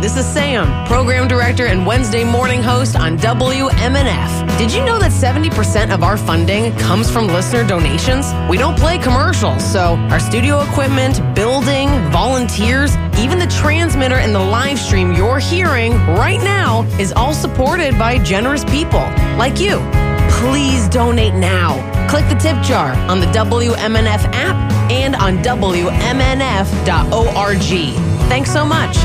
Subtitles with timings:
[0.00, 4.56] This is Sam, program director and Wednesday morning host on WMNF.
[4.56, 8.32] Did you know that 70% of our funding comes from listener donations?
[8.48, 14.40] We don't play commercials, so our studio equipment, building, volunteers, even the transmitter and the
[14.40, 19.04] live stream you're hearing right now is all supported by generous people
[19.36, 19.86] like you.
[20.30, 21.76] Please donate now.
[22.08, 25.90] Click the tip jar on the WMNF app and on WMNF.org.
[28.30, 28.96] Thanks so much.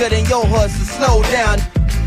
[0.00, 1.58] I get good in your hood, so slow down.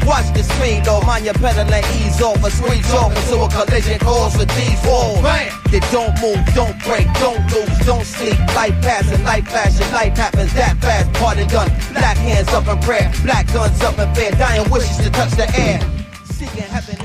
[0.06, 2.44] Watch the speed though, mind your pedal and ease off.
[2.44, 5.22] A squeeze off into a collision cause with these walls.
[5.70, 8.40] They don't move, don't break, don't lose, don't sleep.
[8.56, 11.14] Life passing, life flashing, life happens that fast.
[11.14, 15.10] Party done, black hands up in prayer, black guns up in fear, dying wishes to
[15.12, 15.80] touch the air.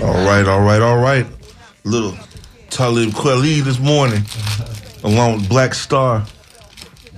[0.02, 1.26] All right, all right, all right.
[1.84, 2.16] Little
[2.70, 4.22] Talib Kweli this morning,
[5.04, 6.24] along with Black Star.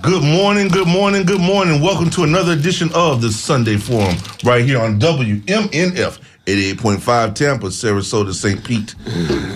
[0.01, 1.79] Good morning, good morning, good morning.
[1.79, 8.33] Welcome to another edition of the Sunday Forum right here on WMNF 88.5 Tampa, Sarasota,
[8.33, 8.63] St.
[8.63, 8.95] Pete,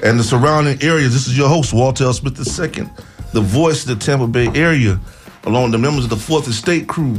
[0.04, 1.14] and the surrounding areas.
[1.14, 2.14] This is your host, Walter L.
[2.14, 2.88] Smith II,
[3.34, 5.00] the voice of the Tampa Bay area.
[5.46, 7.16] along with the members of the Fourth Estate crew.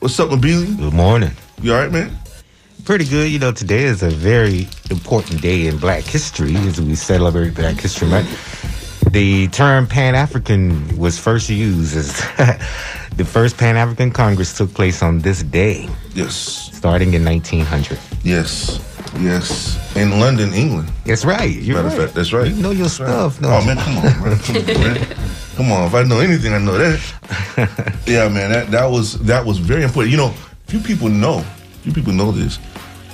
[0.00, 0.76] What's up, Mabili?
[0.76, 1.30] Good morning.
[1.62, 2.10] You all right, man?
[2.84, 3.30] Pretty good.
[3.30, 7.76] You know, today is a very important day in Black history as we celebrate Black
[7.80, 8.61] History Month.
[9.12, 12.16] The term Pan African was first used as
[13.16, 16.34] the first Pan African Congress took place on this day, Yes,
[16.72, 17.98] starting in 1900.
[18.24, 18.80] yes,
[19.20, 19.76] yes.
[19.96, 20.90] In London, England.
[21.04, 21.50] That's right.
[21.54, 22.02] You're Matter of right.
[22.04, 22.48] fact, that's right.
[22.48, 23.08] You know your That's right.
[23.08, 23.40] stuff.
[23.42, 23.48] No.
[23.50, 24.38] Oh man, come on, man.
[24.38, 25.16] Come on, man.
[25.56, 25.86] Come on.
[25.86, 26.98] If I know anything, I know that.
[28.06, 28.50] yeah, man.
[28.50, 30.10] That that was that was very important.
[30.10, 30.30] You know,
[30.68, 31.40] few people know,
[31.82, 32.58] few people know this,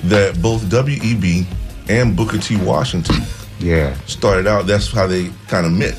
[0.04, 1.44] that both W.E.B.
[1.88, 2.54] and Booker T.
[2.56, 3.16] Washington
[3.58, 3.96] Yeah.
[4.06, 4.66] started out.
[4.66, 5.96] That's how they kind of met,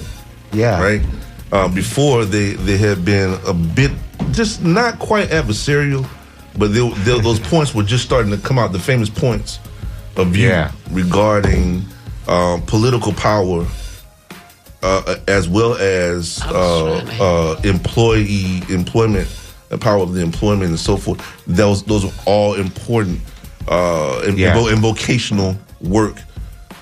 [0.54, 0.82] Yeah.
[0.82, 1.02] right?
[1.52, 3.92] Uh, before they they had been a bit
[4.32, 6.08] just not quite adversarial,
[6.58, 8.72] but they, they, those points were just starting to come out.
[8.72, 9.60] The famous points
[10.16, 10.72] of view Yeah.
[10.92, 11.84] regarding
[12.28, 13.66] um, political power,
[14.84, 19.28] uh, as well as uh, uh, employee employment,
[19.70, 21.20] the power of the employment and so forth.
[21.48, 23.20] Those those are all important
[23.68, 24.58] uh, and, Yeah.
[24.70, 26.16] and vocational work.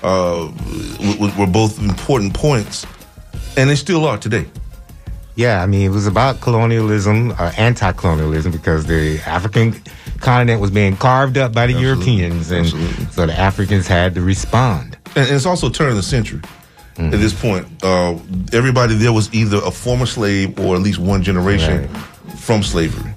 [0.02, 0.48] Uh,
[0.98, 2.86] w- w- were both important points,
[3.56, 4.46] and they still are today.
[5.34, 9.74] Yeah, I mean, it was about colonialism, uh, anti-colonialism, because the African
[10.20, 12.12] continent was being carved up by the Absolutely.
[12.14, 13.04] Europeans, and Absolutely.
[13.06, 14.96] so the Africans had to respond.
[15.16, 16.40] and, and it's also turn of the century
[16.96, 17.14] Mm-hmm.
[17.14, 17.64] at this point.
[17.84, 18.18] Uh,
[18.52, 22.02] everybody there was either a former slave or at least one generation Right.
[22.38, 23.14] from slavery.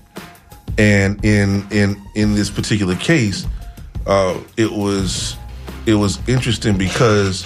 [0.77, 3.47] And in in in this particular case,
[4.05, 5.35] uh, it was
[5.85, 7.45] it was interesting because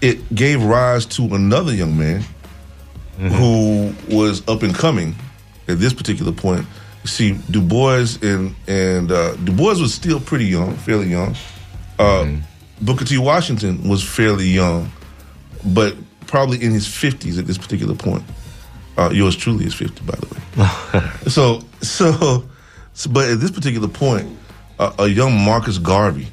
[0.00, 2.24] it gave rise to another young man
[3.18, 5.14] who was up and coming
[5.68, 6.66] at this particular point.
[7.02, 11.34] You see, Du Bois and and uh, Du Bois was still pretty young, fairly young.
[11.98, 12.36] Uh,
[12.80, 13.16] Booker T.
[13.16, 14.90] Washington was fairly young,
[15.64, 18.24] but probably in his fifties at this particular point.
[18.98, 21.10] Uh, yours truly is fifty, by the way.
[21.30, 22.44] so, so,
[22.92, 24.36] so, but at this particular point,
[24.78, 26.28] uh, a young Marcus Garvey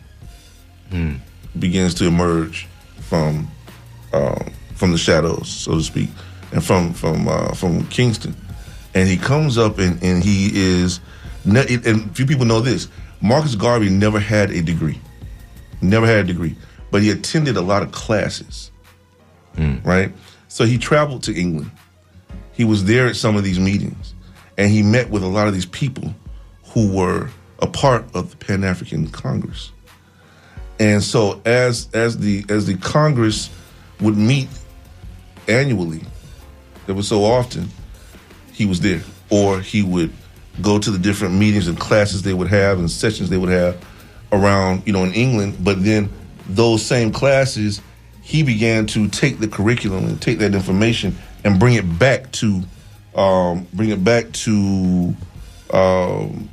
[1.60, 2.68] begins to emerge
[3.02, 3.48] from
[4.14, 6.10] um, from the shadows, so to speak,
[6.52, 8.36] and from from uh, from Kingston,
[8.94, 11.00] and he comes up and and he is,
[11.46, 12.88] and few people know this.
[13.22, 15.00] Marcus Garvey never had a degree,
[15.82, 16.56] never had a degree,
[16.92, 18.72] but he attended a lot of classes,
[19.84, 20.12] right?
[20.48, 21.72] So he traveled to England.
[22.52, 24.14] He was there at some of these meetings,
[24.58, 26.14] and he met with a lot of these people
[26.74, 27.30] who were
[27.60, 29.72] a part of the Pan African Congress.
[30.80, 33.50] And so as as the as the Congress
[34.02, 34.50] would meet
[35.48, 36.02] annually,
[36.86, 37.70] there was so often
[38.52, 40.12] he was there, or he would
[40.62, 43.84] go to the different meetings and classes they would have and sessions they would have
[44.32, 45.58] around, you know, in England.
[45.64, 46.10] But then
[46.48, 47.82] those same classes,
[48.22, 52.64] he began to take the curriculum and take that information and bring it back to,
[53.16, 55.16] um, bring it back to,
[55.72, 56.50] um,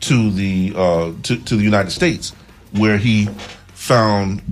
[0.00, 2.32] to the uh, to, to the United States,
[2.78, 3.26] where he
[3.74, 4.42] found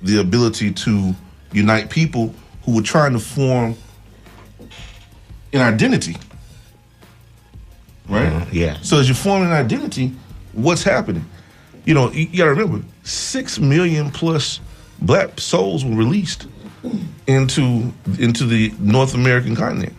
[0.00, 1.14] the ability to
[1.52, 2.34] unite people
[2.64, 3.76] who were trying to form
[5.52, 6.16] an identity.
[8.08, 8.26] Right?
[8.26, 8.78] Uh, yeah.
[8.82, 10.12] So as you form an identity,
[10.52, 11.24] what's happening?
[11.84, 14.60] You know, you, you gotta remember, six million plus
[15.00, 16.46] black souls were released
[17.26, 19.94] into into the North American continent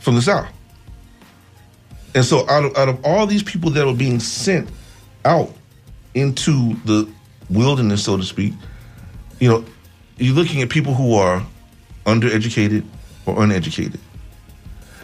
[0.00, 0.48] from the South.
[2.14, 4.68] And so out of out of all these people that were being sent
[5.24, 5.52] out
[6.16, 7.08] into the
[7.50, 8.54] wilderness, so to speak,
[9.38, 9.64] you know,
[10.16, 11.46] you're looking at people who are
[12.06, 12.84] undereducated
[13.26, 14.00] or uneducated.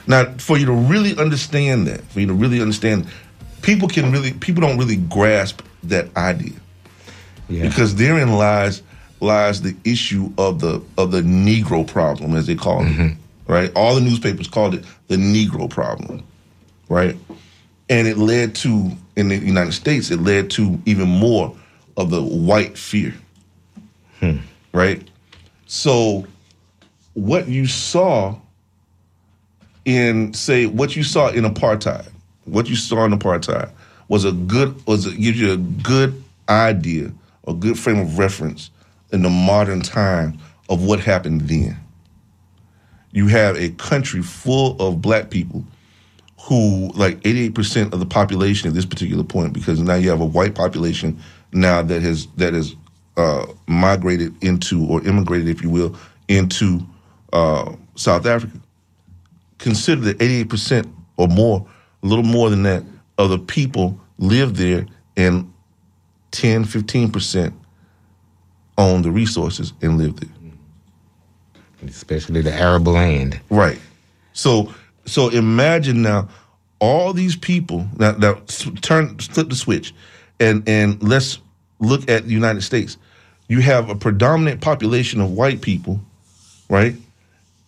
[0.06, 3.06] Now, for you to really understand that, for you to really understand,
[3.60, 6.54] people can really people don't really grasp that idea
[7.48, 7.68] Yeah.
[7.68, 8.82] because therein lies
[9.20, 12.88] lies the issue of the of the Negro problem, as they call it.
[12.88, 13.52] Mm-hmm.
[13.52, 13.70] Right?
[13.76, 16.24] All the newspapers called it the Negro problem.
[16.88, 17.16] Right?
[17.88, 21.56] And it led to in the United States, it led to even more
[21.96, 23.14] of the white fear.
[24.20, 24.38] Hmm.
[24.72, 25.06] Right?
[25.66, 26.26] So
[27.14, 28.36] what you saw
[29.84, 32.08] in say what you saw in apartheid,
[32.44, 33.70] what you saw in apartheid
[34.08, 37.12] was a good was a, gives you a good idea,
[37.46, 38.70] a good frame of reference
[39.12, 40.38] in the modern time
[40.68, 41.78] of what happened then.
[43.10, 45.64] You have a country full of black people
[46.42, 50.26] who like 88% of the population at this particular point because now you have a
[50.26, 51.18] white population
[51.52, 52.74] now that has that has
[53.16, 55.96] uh, migrated into or immigrated if you will
[56.28, 56.80] into
[57.32, 58.58] uh, South Africa
[59.62, 61.66] consider that 88% or more,
[62.02, 62.82] a little more than that,
[63.16, 65.50] of the people live there and
[66.32, 67.52] 10, 15%
[68.76, 70.30] own the resources and live there.
[71.86, 73.40] Especially the Arab land.
[73.50, 73.78] Right.
[74.32, 74.72] So
[75.04, 76.28] so imagine now
[76.78, 78.34] all these people now
[78.80, 79.94] turn flip the switch
[80.40, 81.38] and and let's
[81.78, 82.96] look at the United States.
[83.48, 86.00] You have a predominant population of white people,
[86.68, 86.94] right?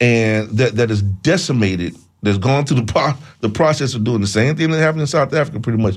[0.01, 4.27] And that that is decimated, that's gone through the pro- the process of doing the
[4.27, 5.97] same thing that happened in South Africa, pretty much.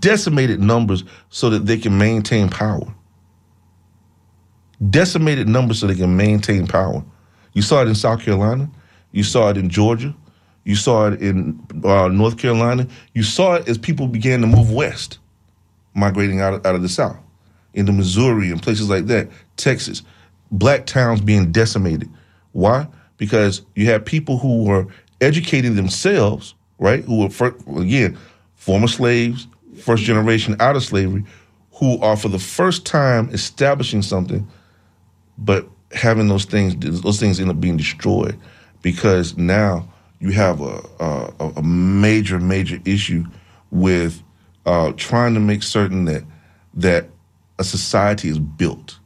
[0.00, 2.86] Decimated numbers so that they can maintain power.
[4.90, 7.04] Decimated numbers so they can maintain power.
[7.52, 8.68] You saw it in South Carolina.
[9.12, 10.14] You saw it in Georgia.
[10.64, 12.86] You saw it in uh, North Carolina.
[13.14, 15.18] You saw it as people began to move west,
[15.94, 17.18] migrating out of, out of the South,
[17.74, 20.02] into Missouri and places like that, Texas.
[20.50, 22.08] Black towns being decimated.
[22.52, 22.86] Why?
[23.16, 24.86] Because you have people who were
[25.20, 27.04] educating themselves, right?
[27.04, 28.18] Who were, fir- again,
[28.54, 31.24] former slaves, first generation out of slavery,
[31.72, 34.46] who are for the first time establishing something
[35.38, 38.38] but having those things those things end up being destroyed
[38.82, 39.88] because now
[40.22, 43.24] you have a a, a major major issue
[43.72, 44.22] with
[44.64, 46.22] uh, trying to make certain that
[46.74, 47.08] that
[47.58, 48.98] a society is built,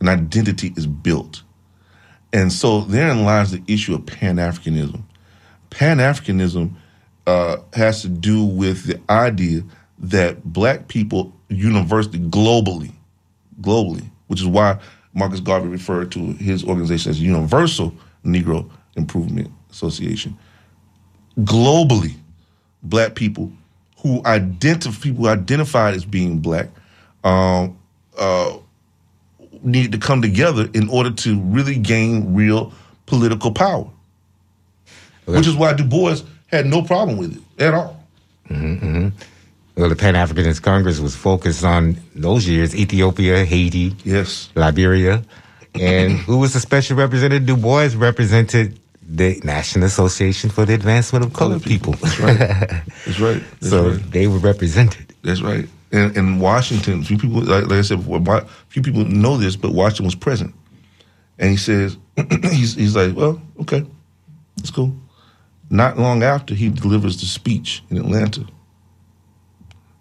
[0.00, 1.42] an identity is built,
[2.30, 5.02] and so therein lies the issue of Pan Africanism.
[5.70, 6.74] Pan Africanism
[7.26, 9.62] uh, has to do with the idea
[9.98, 12.92] that black people universally, globally,
[13.62, 14.78] globally, which is why
[15.14, 17.94] Marcus Garvey referred to his organization as Universal
[18.24, 20.36] Negro Improvement Association.
[21.40, 22.14] Globally,
[22.82, 23.52] black people
[24.02, 26.68] who identify people identified as being black
[27.24, 27.78] um,
[28.18, 28.56] uh,
[29.62, 32.72] needed to come together in order to really gain real
[33.06, 33.88] political power.
[35.26, 37.96] Which is why Du Bois had no problem with it at all.
[38.50, 44.50] Well, the Pan Africanist Congress was focused on those years Ethiopia, Haiti, Yes.
[44.54, 45.22] Liberia.
[45.74, 47.46] And who was the special representative?
[47.46, 48.80] Du Bois represented
[49.12, 51.94] the National Association for the Advancement of Colored People.
[51.94, 52.38] That's right.
[52.38, 53.42] That's right.
[53.60, 54.10] That's so right.
[54.12, 55.14] they were represented.
[55.22, 55.68] That's right.
[55.90, 59.72] And in Washington, few people, like, like I said before, few people know this, but
[59.72, 60.54] Washington was present.
[61.40, 61.96] And he says,
[62.42, 63.84] he's, he's like, well, okay,
[64.58, 64.94] it's cool.
[65.70, 68.46] Not long after, he delivers the speech in Atlanta,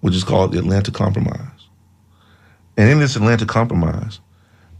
[0.01, 1.47] which is called the Atlanta Compromise.
[2.77, 4.19] And in this Atlanta Compromise,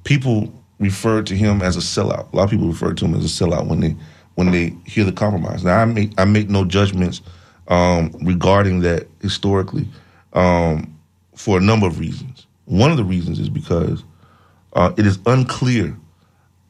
[0.03, 2.31] people referred to him as a sellout.
[2.31, 3.95] A lot of people referred to him as a sellout when they
[4.39, 5.65] when they hear the compromise.
[5.65, 7.21] Now, I make I make no judgments
[7.67, 9.85] um, regarding that historically
[10.31, 10.97] um,
[11.35, 12.47] for a number of reasons.
[12.63, 14.01] One of the reasons is because
[14.73, 15.97] uh, it is unclear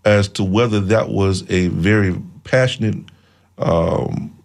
[0.03, 2.97] as to whether that was a very passionate,
[3.59, 4.35] um,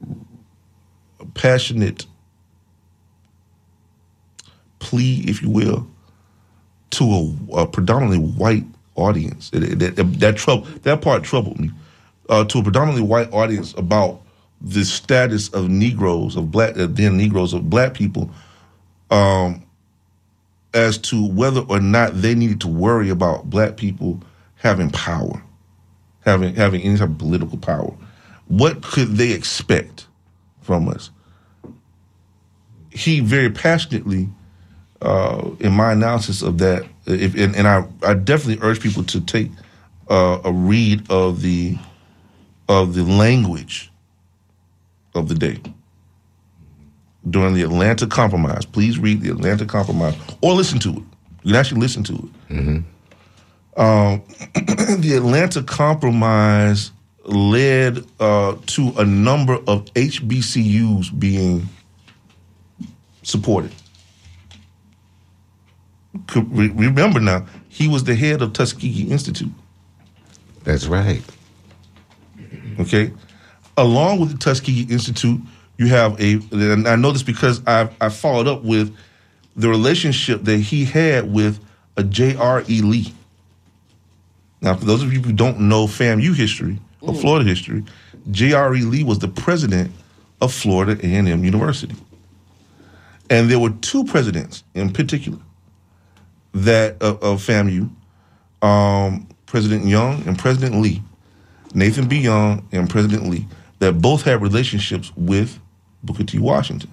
[1.35, 2.07] passionate
[4.81, 5.89] plea, if you will,
[6.91, 7.05] to
[7.53, 8.67] a, a predominantly white
[8.97, 9.51] audience.
[9.55, 11.71] It- it- that, that, trouble, that part troubled me.
[12.29, 14.23] Uh, to a predominantly white audience about
[14.61, 18.31] the status of Negroes, of black, uh, then Negroes, of black people,
[19.11, 19.63] um,
[20.73, 24.23] as to whether or not they needed to worry about black people
[24.57, 25.43] having power,
[26.21, 27.95] having having any type of political power.
[28.49, 30.07] What could they expect
[30.63, 31.11] from us?
[32.91, 34.29] He very passionately
[35.03, 39.21] uh, in my analysis of that, if, and, and I, I definitely urge people to
[39.21, 39.51] take
[40.09, 41.77] uh, a read of the
[42.69, 43.91] of the language
[45.15, 45.61] of the day
[47.29, 48.65] during the Atlanta Compromise.
[48.65, 51.03] Please read the Atlanta Compromise or listen to it.
[51.43, 52.31] You can actually listen to it.
[53.77, 54.23] Um,
[55.01, 56.93] the Atlanta Compromise
[57.25, 61.69] led uh, to a number of HBCUs being
[63.23, 63.73] supported
[66.37, 69.53] remember now, he was the head of Tuskegee Institute.
[70.63, 71.23] That's right.
[72.81, 73.13] Okay,
[73.77, 75.41] along with the Tuskegee Institute,
[75.79, 76.41] you have a.
[76.53, 78.95] And I know this because I I followed up with
[79.57, 81.61] the relationship that he had with
[81.97, 82.81] a J.R.E.
[82.81, 83.15] Lee.
[84.61, 87.85] Now, for those of you who don't know FAMU history or Florida history,
[88.31, 88.81] J.R.E.
[88.83, 89.93] Lee was the president
[90.41, 91.95] of Florida A&M University,
[93.31, 95.39] and there were two presidents in particular
[96.55, 97.91] that of, of FAMU,
[98.63, 101.03] um, President Young and President Lee,
[101.75, 102.21] Nathan B.
[102.21, 103.47] Young and President Lee,
[103.81, 105.59] that both had relationships with
[106.03, 106.39] Booker T.
[106.39, 106.93] Washington.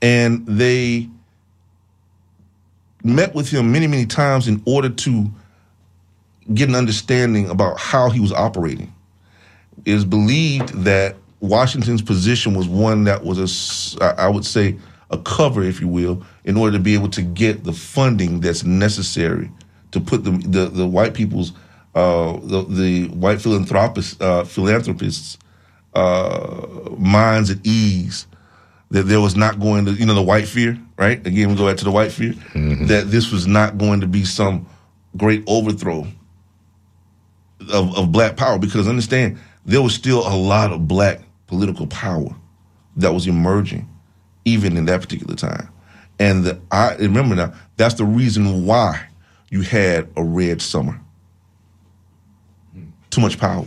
[0.00, 1.08] And they
[3.04, 5.30] met with him many, many times in order to
[6.54, 8.92] get an understanding about how he was operating.
[9.84, 14.76] It is believed that Washington's position was one that was a, I would say,
[15.10, 18.64] a cover, if you will, in order to be able to get the funding that's
[18.64, 19.50] necessary
[19.92, 21.52] to put the the, the white people's
[21.98, 25.36] uh, the, the white philanthropists uh, philanthropists
[25.94, 28.26] uh, minds at ease
[28.90, 31.26] that there was not going to, you know, the white fear, right?
[31.26, 32.34] Again, we go back to the white fear,
[32.86, 34.66] that this was not going to be some
[35.16, 36.06] great overthrow
[37.72, 38.58] of, of black power.
[38.58, 42.30] Because understand, there was still a lot of black political power
[42.96, 43.88] that was emerging,
[44.44, 45.68] even in that particular time.
[46.18, 49.06] And the, I remember now, that's the reason why
[49.50, 50.98] you had a red summer.
[53.18, 53.66] Too much power.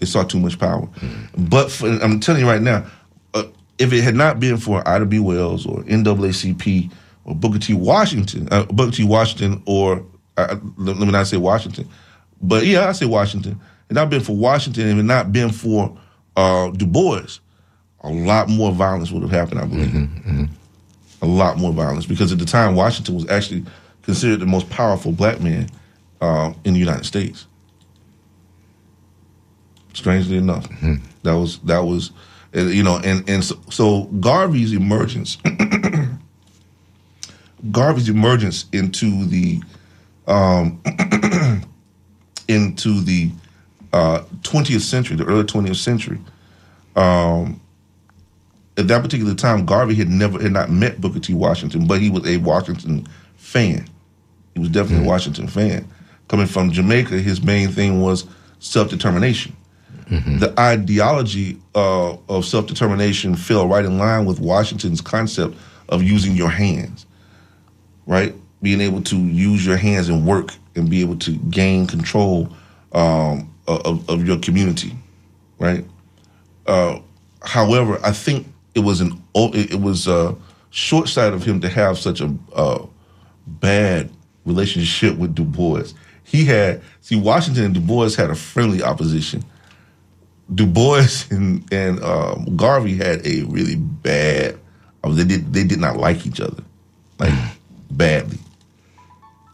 [0.00, 0.86] It saw too much power.
[1.34, 2.84] But for, I'm telling you right now,
[3.32, 3.44] uh,
[3.78, 5.18] if it had not been for Ida B.
[5.18, 6.92] Wells or NAACP
[7.24, 7.72] or Booker T.
[7.72, 9.04] Washington, uh, Booker T.
[9.04, 10.04] Washington, or
[10.36, 11.88] uh, let me not say Washington,
[12.42, 13.58] but yeah, I say Washington.
[13.88, 15.98] Had not been for Washington, and it had not been for
[16.36, 17.38] uh, Du Bois,
[18.02, 19.58] a lot more violence would have happened.
[19.58, 20.50] I believe
[21.22, 23.64] a lot more violence because at the time Washington was actually
[24.02, 25.70] considered the most powerful black man
[26.20, 27.46] uh, in the United States.
[29.92, 30.68] Strangely enough,
[31.22, 32.12] that was that was,
[32.56, 35.36] uh, you know, and and so, so Garvey's emergence,
[37.70, 39.60] Garvey's emergence into the,
[40.28, 40.80] um,
[42.48, 43.30] into the
[43.92, 46.18] uh, 20th century, the early 20th century,
[46.96, 47.60] um,
[48.76, 51.34] at that particular time, Garvey had never had not met Booker T.
[51.34, 53.06] Washington, but he was a Washington
[53.36, 53.86] fan.
[54.54, 55.88] He was definitely a Washington fan.
[56.28, 58.24] Coming from Jamaica, his main thing was
[58.58, 59.56] self determination.
[60.10, 65.56] The ideology uh, of self determination fell right in line with Washington's concept
[65.88, 67.06] of using your hands,
[68.06, 68.34] right?
[68.60, 72.48] Being able to use your hands and work and be able to gain control
[72.92, 74.96] um, of, of your community,
[75.58, 75.84] right?
[76.66, 76.98] Uh,
[77.42, 80.36] however, I think it was an it was a
[80.70, 82.84] short sight of him to have such a uh,
[83.46, 84.10] bad
[84.44, 85.84] relationship with Du Bois.
[86.24, 89.44] He had see Washington and Du Bois had a friendly opposition.
[90.54, 94.58] Du Bois and and um, Garvey had a really bad.
[95.02, 96.62] I mean, they did they did not like each other,
[97.18, 97.32] like
[97.90, 98.38] badly.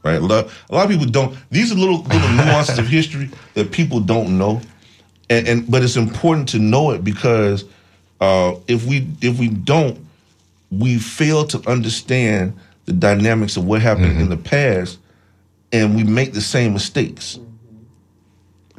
[0.02, 1.36] Right, a lot, a lot of people don't.
[1.50, 4.60] These are little little nuances of history that people don't know,
[5.28, 7.64] and, and but it's important to know it because
[8.20, 9.98] uh, if we if we don't,
[10.70, 14.98] we fail to understand the dynamics of what happened in the past,
[15.72, 17.40] and we make the same mistakes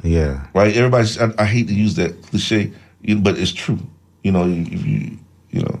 [0.02, 0.46] Yeah.
[0.54, 0.74] right?
[0.74, 1.18] Everybody's.
[1.18, 2.72] I, I hate to use that cliche,
[3.18, 3.78] but it's true.
[4.22, 5.18] You know, if you,
[5.50, 5.80] you know,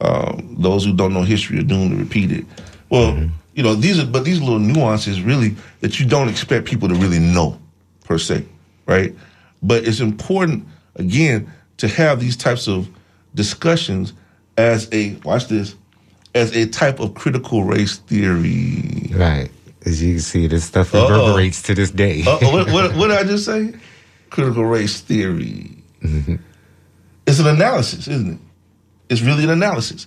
[0.00, 2.46] um, those who don't know history are doomed to repeat it.
[2.90, 6.88] Well, you know, these are, but these little nuances really that you don't expect people
[6.88, 7.58] to really know,
[8.04, 8.44] per se,
[8.86, 9.14] right?
[9.62, 12.88] But it's important again to have these types of
[13.34, 14.12] discussions
[14.56, 15.74] as a watch this
[16.34, 19.10] as a type of critical race theory.
[19.12, 19.50] Right.
[19.84, 21.08] As you can see, this stuff Uh-oh.
[21.08, 22.22] reverberates to this day.
[22.22, 23.74] What, what, what did I just say?
[24.30, 25.82] Critical race theory.
[26.02, 26.36] Mm-hmm.
[27.26, 28.40] It's an analysis, isn't it?
[29.08, 30.06] It's really an analysis.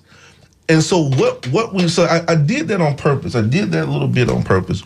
[0.69, 3.36] And so what what we so I, I did that on purpose.
[3.36, 4.84] I did that a little bit on purpose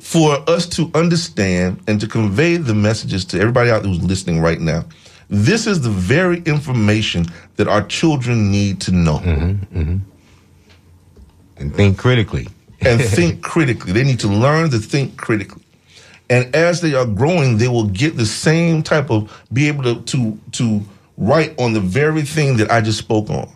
[0.00, 4.40] for us to understand and to convey the messages to everybody out there who's listening
[4.40, 4.84] right now.
[5.30, 9.96] This is the very information that our children need to know mm-hmm, mm-hmm.
[11.56, 12.48] and think critically.
[12.86, 13.92] And think critically.
[13.92, 15.62] They need to learn to think critically.
[16.30, 20.00] And as they are growing, they will get the same type of be able to
[20.02, 20.80] to to
[21.16, 23.48] write on the very thing that I just spoke on.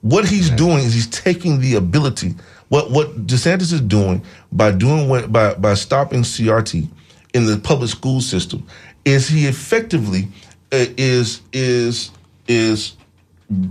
[0.00, 2.34] What he's doing is he's taking the ability.
[2.68, 6.88] What what DeSantis is doing by doing what by by stopping CRT
[7.34, 8.66] in the public school system
[9.04, 10.28] is he effectively
[10.72, 12.10] uh, is is
[12.48, 12.96] is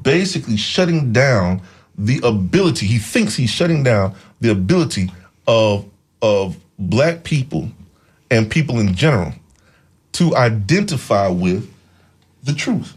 [0.02, 1.62] basically shutting down
[1.98, 2.86] the ability.
[2.86, 5.10] He thinks he's shutting down the ability
[5.48, 5.90] of
[6.22, 7.70] of black people
[8.30, 9.34] and people in general
[10.12, 11.74] to identify with
[12.44, 12.96] the truth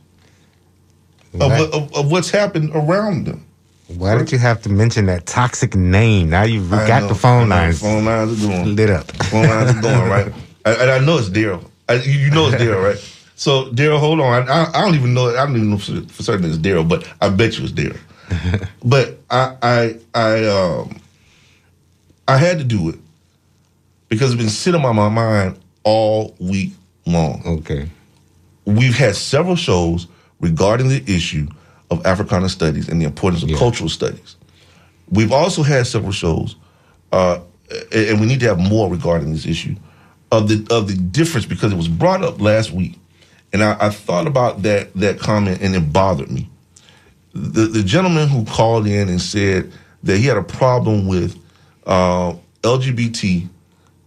[1.35, 3.47] of, of, of what's happened around them.
[3.87, 6.31] Why did you have to mention that toxic name?
[6.31, 8.75] Now you've got know, the phone lines Phone lines are going.
[8.75, 9.11] lit up.
[9.27, 10.33] phone lines are going right.
[10.65, 11.63] I, and I know it's Daryl.
[11.89, 13.13] You know it's Daryl, right?
[13.37, 14.49] So Daryl, hold on.
[14.49, 15.29] I, I, I don't even know.
[15.29, 18.01] I don't even know for, for certain it's Daryl, but I bet you it's Daryl.
[18.85, 21.01] but I, I, I, um,
[22.29, 22.97] I had to do it
[24.09, 26.73] because it's been sitting on my mind all week
[27.07, 27.43] long.
[27.47, 27.89] Okay.
[28.65, 30.09] We've had several shows
[30.41, 31.47] regarding the issue
[31.91, 33.59] of Africana studies and the importance of Yeah.
[33.59, 34.37] cultural studies.
[35.09, 36.57] We've also had several shows,
[37.13, 37.39] uh,
[37.93, 39.77] and we need to have more regarding this issue
[40.33, 42.99] of the of the difference because it was brought up last week,
[43.53, 46.51] and I, I thought about that that comment and it bothered me.
[47.35, 49.71] The the gentleman who called in and said
[50.03, 51.37] that he had a problem with
[51.87, 53.49] uh, LGBT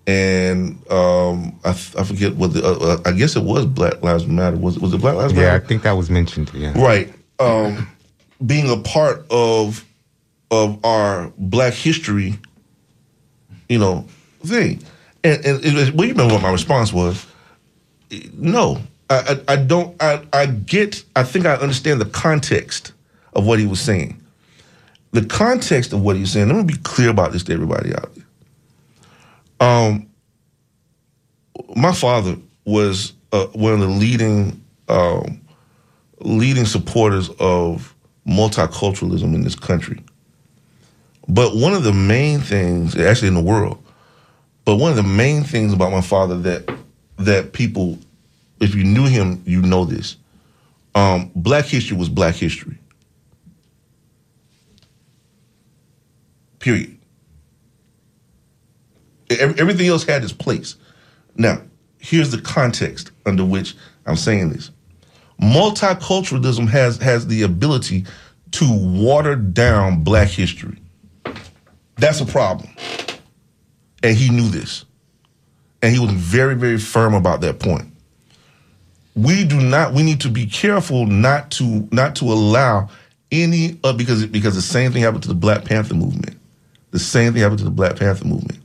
[0.08, 2.65] and um, I, I forget what the.
[2.65, 4.58] Uh, uh, I guess it was Black Lives Matter.
[4.58, 5.46] Was it was it Black Lives Matter?
[5.48, 6.52] Yeah, I think that was mentioned.
[6.54, 6.74] Yeah.
[6.82, 7.13] Right.
[7.39, 7.88] Um,
[8.46, 9.86] being a part of
[10.52, 12.39] of our Black history,
[13.68, 14.06] you know,
[14.44, 14.82] thing.
[15.24, 17.26] And, and it, was- well, you remember what my response was?
[18.34, 20.02] No, I, I, I don't.
[20.02, 21.04] I, I get.
[21.15, 22.94] I think I understand the context
[23.34, 24.20] of what he was saying.
[25.12, 26.48] The context of what he's saying.
[26.48, 28.26] Let me be clear about this to everybody out there.
[29.62, 30.10] Um,
[31.76, 35.41] my father was uh, one of the leading um,
[36.22, 37.95] leading supporters of
[38.28, 40.04] multiculturalism in this country.
[41.28, 43.84] But one of the main things, actually in the world,
[44.65, 46.76] but one of the main things about my father that
[47.17, 48.00] that people,
[48.60, 50.15] if you knew him, you know this.
[50.95, 52.78] Um, black history was black history.
[56.60, 56.98] Period.
[59.30, 60.76] Everything else had its place.
[61.36, 61.62] Now,
[62.00, 64.72] here's the context under which I'm saying this.
[65.41, 68.06] Multiculturalism has has the ability
[68.52, 70.78] to water down black history.
[71.98, 72.69] That's a problem.
[74.04, 74.86] And he knew this.
[75.82, 77.86] And he was very, very firm about that point.
[79.15, 82.89] We do not, we need to be careful not to not to allow
[83.32, 86.38] any uh, because because the same thing happened to the Black Panther movement.
[86.91, 88.60] The same thing happened to the Black Panther movement.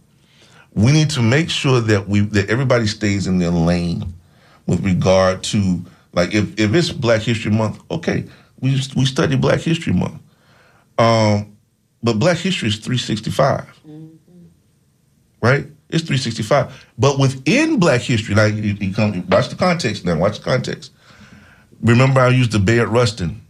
[0.72, 4.14] We need to make sure that we that everybody stays in their lane
[4.66, 8.24] with regard to like if, if it's Black History Month, okay,
[8.60, 10.20] we we study Black History Month.
[10.98, 11.56] Um,
[12.02, 13.66] but Black History is 365.
[15.40, 15.66] Right?
[15.90, 16.86] It's 365.
[16.98, 20.92] But within Black History, now you, you come watch the context now, watch the context.
[21.82, 23.40] Remember I used the Bayard Rustin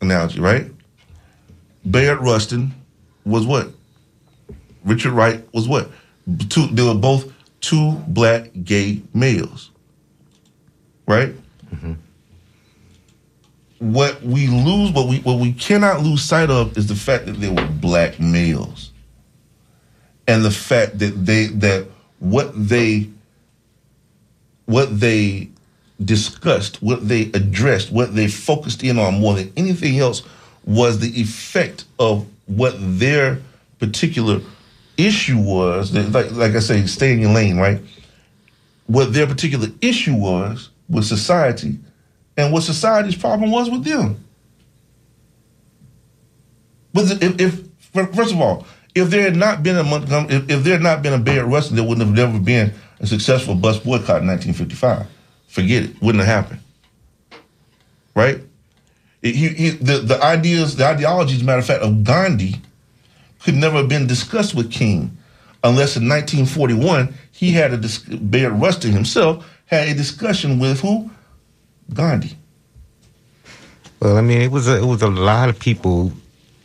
[0.00, 0.70] analogy, right?
[1.88, 2.74] Bayard Rustin
[3.24, 3.68] was what?
[4.84, 5.90] Richard Wright was what?
[6.48, 9.70] Two, they were both two black gay males,
[11.06, 11.34] right?
[11.74, 11.92] Mm-hmm.
[13.78, 17.32] What we lose, what we what we cannot lose sight of, is the fact that
[17.32, 18.92] they were black males,
[20.26, 21.86] and the fact that they that
[22.20, 23.10] what they
[24.66, 25.50] what they
[26.02, 30.22] discussed, what they addressed, what they focused in on more than anything else
[30.64, 33.40] was the effect of what their
[33.78, 34.40] particular
[34.96, 35.92] issue was.
[35.92, 37.80] Like, like I say, stay in your lane, right?
[38.86, 41.78] What their particular issue was with society
[42.36, 44.24] and what society's problem was with them.
[46.92, 47.62] But if, if
[48.14, 51.02] first of all, if there had not been a Montgomery, if, if there had not
[51.02, 55.06] been a Bayard Rustin, there wouldn't have never been a successful bus boycott in 1955.
[55.48, 56.60] Forget it, wouldn't have happened.
[58.14, 58.40] Right?
[59.24, 62.56] He, he, the, the ideas, the ideology, as a matter of fact, of Gandhi
[63.42, 65.16] could never have been discussed with King
[65.62, 71.10] unless in 1941 he had a dis- Bayard Rustin himself had a discussion with who?
[71.92, 72.36] Gandhi.
[74.00, 76.12] Well, I mean, it was a, it was a lot of people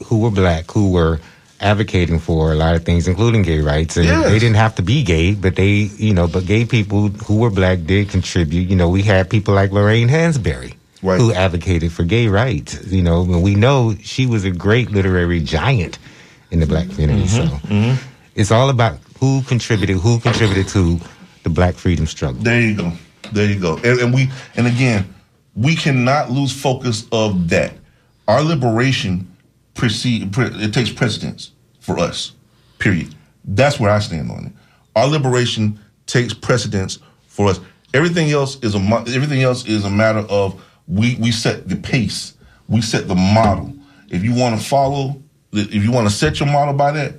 [0.06, 1.22] who were black who were
[1.62, 4.26] advocating for a lot of things, including gay rights, and Yes.
[4.30, 7.50] they didn't have to be gay, but they, you know, but gay people who were
[7.50, 8.70] black did contribute.
[8.70, 10.76] You know, we had people like Lorraine Hansberry.
[11.02, 11.20] Right.
[11.20, 12.86] Who advocated for gay rights?
[12.88, 15.98] You know, and we know she was a great literary giant
[16.52, 17.24] in the black community.
[17.24, 17.96] Mm-hmm.
[17.96, 21.00] So it's all about who contributed, who contributed to
[21.44, 22.42] the black freedom struggle.
[22.42, 22.92] There you go.
[23.32, 23.78] There you go.
[23.78, 25.14] And, and we and again,
[25.56, 27.74] we cannot lose focus of that.
[28.28, 29.34] Our liberation
[29.74, 32.34] precede pre, it takes precedence for us.
[32.78, 33.16] Period.
[33.46, 34.52] That's where I stand on it.
[34.96, 37.60] Our liberation takes precedence for us.
[37.94, 42.34] Everything else is a everything else is a matter of we we set the pace.
[42.68, 43.74] We set the model.
[44.10, 45.22] If you want to follow,
[45.54, 47.14] if you want to set your model by that,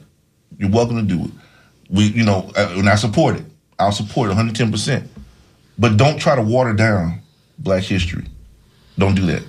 [0.59, 1.31] you're welcome to do it.
[1.89, 3.45] We, you know, uh, and I support it.
[3.79, 4.71] I'll support it 110.
[4.71, 5.11] percent
[5.79, 7.21] But don't try to water down
[7.59, 8.27] Black history.
[8.99, 9.43] Don't do that.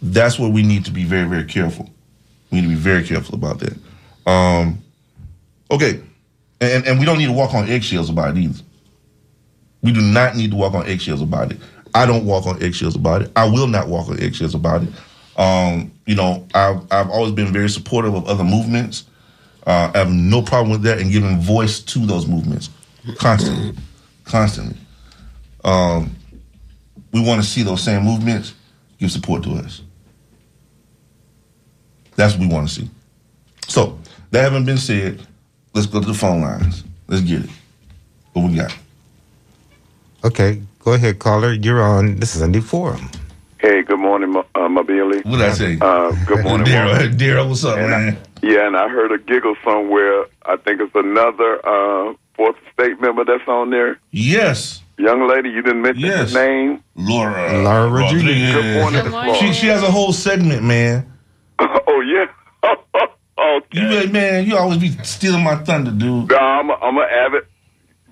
[0.00, 1.90] That's where we need to be very, very careful.
[2.50, 3.76] We need to be very careful about that.
[4.30, 4.82] Um,
[5.70, 6.00] okay,
[6.60, 8.62] and and we don't need to walk on eggshells about it either.
[9.82, 11.58] We do not need to walk on eggshells about it.
[11.96, 13.32] I don't walk on eggshells about it.
[13.34, 14.88] I will not walk on eggshells about it.
[15.38, 19.04] Um, you know, I've I've always been very supportive of other movements.
[19.66, 22.68] Uh, I have no problem with that and giving voice to those movements
[23.16, 23.74] constantly,
[24.24, 24.76] constantly.
[25.64, 26.14] Um,
[27.12, 28.52] we want to see those same movements
[28.98, 29.80] give support to us.
[32.14, 32.90] That's what we want to see.
[33.68, 33.98] So
[34.32, 35.26] that having been said,
[35.74, 36.84] let's go to the phone lines.
[37.08, 37.50] Let's get it.
[38.34, 38.76] What we got?
[40.24, 41.52] Okay, go ahead, caller.
[41.52, 42.16] You're on.
[42.16, 43.10] This is a new forum.
[43.58, 45.24] Hey, good morning, Mo- uh, Mobili.
[45.24, 45.78] What did I say?
[45.80, 46.90] Uh, good morning, Daryl.
[46.92, 47.08] Walter.
[47.10, 48.18] Daryl, what's up, And I- man?
[48.42, 50.26] Yeah, and I heard a giggle somewhere.
[50.44, 53.98] I think it's another uh, Fourth Estate member that's on there.
[54.12, 56.32] Yes, Young lady, you didn't mention Yes.
[56.32, 56.82] her name.
[56.94, 57.62] Laura.
[57.62, 58.54] Laura Rodriguez.
[58.54, 59.34] Good morning, Good morning.
[59.34, 61.12] She she has a whole segment, man.
[61.58, 62.26] Oh yeah.
[63.38, 64.04] okay.
[64.04, 66.30] You man, you always be stealing my thunder, dude.
[66.30, 67.42] No, I'm a, I'm an avid.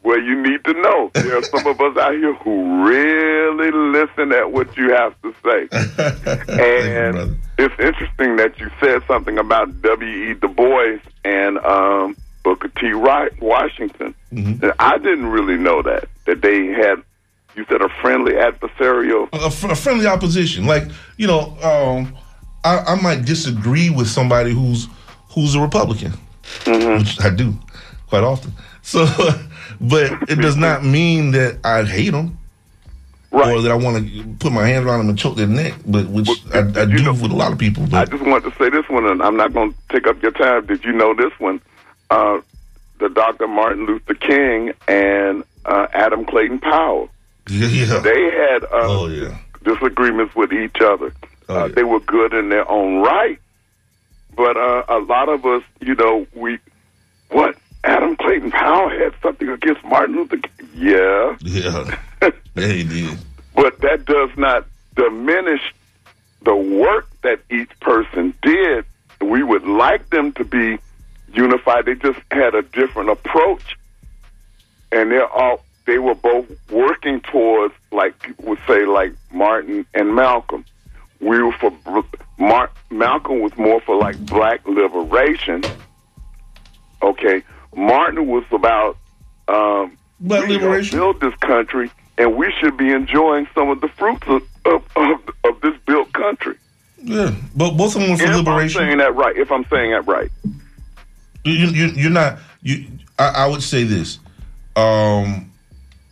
[0.04, 4.32] Well, you need to know there are some of us out here who really listen
[4.32, 5.66] at what you have to say.
[5.70, 10.34] Thank you, And it's interesting that you said something about W.E.
[10.34, 12.92] Du Bois and um, Booker T.
[12.92, 14.14] Wright, Washington.
[14.30, 14.68] Mm-hmm.
[14.78, 17.02] I didn't really know that that they had.
[17.56, 19.28] You said a friendly adversarial.
[19.32, 20.66] a, fr- a friendly opposition.
[20.66, 20.84] Like
[21.16, 22.14] you know, um,
[22.64, 24.88] I, I might disagree with somebody who's
[25.30, 26.12] who's a Republican,
[26.66, 27.54] which I do
[28.08, 28.52] quite often.
[28.82, 29.06] So,
[29.88, 32.38] but it does not mean that I hate them
[33.30, 33.52] Right.
[33.56, 35.74] or that I want to put my hands around them and choke their neck.
[35.84, 37.82] But which I, I do know- with a lot of people.
[37.92, 40.30] I just want to say this one, and I'm not going to take up your
[40.30, 40.66] time.
[40.66, 41.60] Did you know this one?
[42.10, 42.40] Uh,
[43.00, 43.48] the Dr.
[43.48, 47.08] Martin Luther King and uh, Adam Clayton Powell.
[47.50, 47.98] yeah, yeah.
[47.98, 49.36] They had uh, oh yeah.
[49.64, 51.12] disagreements with each other.
[51.48, 51.74] Oh, uh, yeah.
[51.74, 53.38] They were good in their own right,
[54.36, 56.58] but uh, a lot of us, you know, we
[57.30, 60.68] what Adam Clayton Powell had something against Martin Luther King.
[60.74, 61.96] Yeah, Yeah,
[62.54, 63.18] yeah, he did.
[63.54, 64.66] but that does not
[64.96, 65.60] diminish
[66.42, 68.84] the work that each person did.
[69.20, 70.78] We would like them to be
[71.32, 71.86] unified.
[71.86, 73.76] They just had a different approach,
[74.92, 80.14] and they're all they were both working towards, like people would say, like Martin and
[80.14, 80.64] Malcolm.
[81.20, 81.72] We were for
[82.38, 85.62] Mar- Malcolm was more for like black liberation.
[87.02, 87.42] Okay,
[87.76, 88.96] Martin was about
[89.48, 90.98] um, Black liberation.
[90.98, 95.20] build this country, and we should be enjoying some of the fruits of of, of,
[95.44, 96.56] of this built country.
[96.98, 98.80] Yeah, but both of them were for if liberation.
[98.80, 100.30] I'm saying that right, if I'm saying that right,
[101.44, 102.38] You, you, you're not.
[102.62, 102.86] You,
[103.18, 104.18] I, I would say this.
[104.76, 105.52] Um,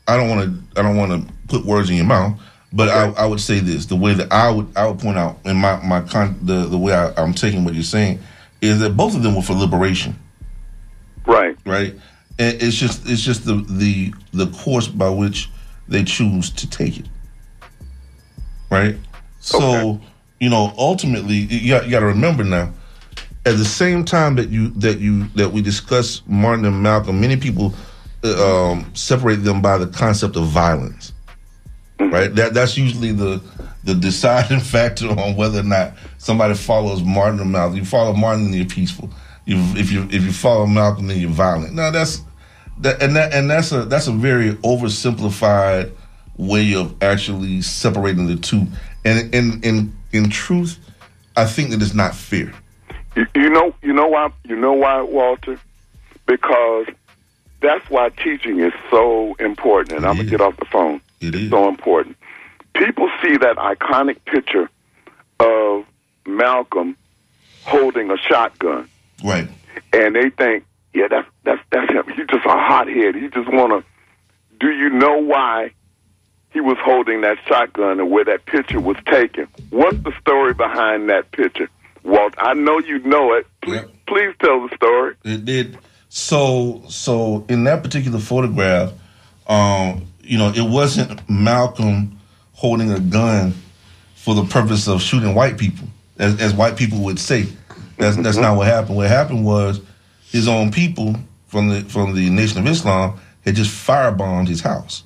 [0.07, 0.43] I don't want
[0.75, 0.81] to.
[0.81, 2.39] I don't want to put words in your mouth.
[2.75, 5.39] But I, I would say this: the way that I would, I would point out
[5.45, 8.21] in my my con, the the way I, I'm taking what you're saying
[8.61, 10.17] is that both of them were for liberation,
[11.27, 11.95] right, right?
[12.39, 15.51] And it's just it's just the the the course by which
[15.89, 17.07] they choose to take it,
[18.71, 18.97] right?
[19.41, 20.01] So Okay.
[20.41, 22.73] you know, ultimately, you got, you got to remember now
[23.45, 27.37] at the same time that you that you that we discuss Martin and Malcolm, many
[27.37, 27.75] people
[28.25, 31.13] uh, um, separate them by the concept of violence.
[32.01, 32.35] Right.
[32.35, 33.43] That that's usually the
[33.85, 37.77] the deciding factor on whether or not somebody follows Martin or Malcolm.
[37.77, 39.11] You follow Martin, then you're peaceful.
[39.45, 41.75] You, if you if you follow Malcolm, then you're violent.
[41.75, 42.23] No, that's
[42.79, 45.91] that and that and that's a that's a very oversimplified
[46.37, 48.67] way of actually separating the two.
[49.05, 50.79] And in in in truth,
[51.37, 52.53] I think that it's not fair.
[53.17, 55.59] you, you know, you know why, you know why, Walter,
[56.27, 56.87] because
[57.61, 59.99] that's why teaching is so important.
[59.99, 61.01] And I'm gonna get off the phone.
[61.21, 61.51] It It's is.
[61.51, 62.17] so important.
[62.75, 64.71] People see that iconic picture
[65.41, 65.85] of
[66.27, 66.97] Malcolm
[67.65, 68.89] holding a shotgun.
[69.25, 69.49] Right.
[69.93, 72.05] and they think, yeah, that's that's that's him.
[72.15, 73.15] He's just a hothead.
[73.15, 73.85] He just want to.
[74.61, 75.73] Do you know why
[76.51, 79.49] he was holding that shotgun and where that picture was taken?
[79.71, 81.69] What's the story behind that picture,
[82.05, 82.35] Walt?
[82.39, 83.47] I know you know it.
[83.63, 83.87] Please, Yeah.
[84.07, 85.15] please tell the story.
[85.25, 85.79] It did.
[86.11, 88.93] So so in that particular photograph,
[89.47, 92.19] um, you know, it wasn't Malcolm
[92.53, 93.55] holding a gun
[94.15, 97.47] for the purpose of shooting white people, as, as white people would say.
[98.03, 98.97] That's that's not what happened.
[98.97, 99.81] What happened was
[100.31, 101.15] his own people
[101.47, 105.05] from the from the Nation of Islam had just firebombed his house,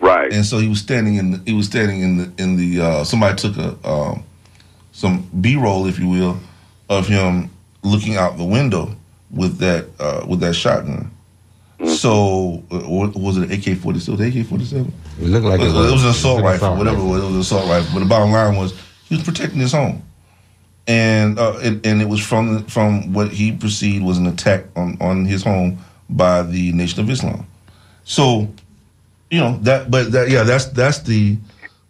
[0.00, 0.32] Right.
[0.32, 3.04] and so he was standing in the, he was standing in the in the uh,
[3.04, 4.22] somebody took a um,
[4.92, 6.38] some B roll, if you will,
[6.88, 7.50] of him
[7.82, 8.94] looking out the window
[9.30, 11.10] with that uh, with that shotgun.
[11.86, 14.24] So uh, what- was it an AK forty seven?
[14.26, 14.92] AK forty seven?
[15.20, 17.22] It looked like It it was, it was an assault rifle, assault whatever it was.
[17.22, 17.90] It was an assault rifle.
[17.94, 18.74] But the bottom line was
[19.08, 20.02] he was protecting his home,
[20.86, 24.96] and uh, and, and it was from from what he perceived was an attack on
[25.00, 25.78] on his home
[26.10, 27.46] by the Nation of Islam.
[28.04, 28.48] So,
[29.30, 31.38] you know that, but that yeah, that's that's the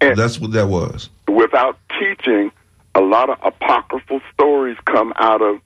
[0.01, 1.09] And- that's what that was.
[1.29, 2.53] Without teaching,
[2.95, 5.61] a lot of apocryphal stories come out of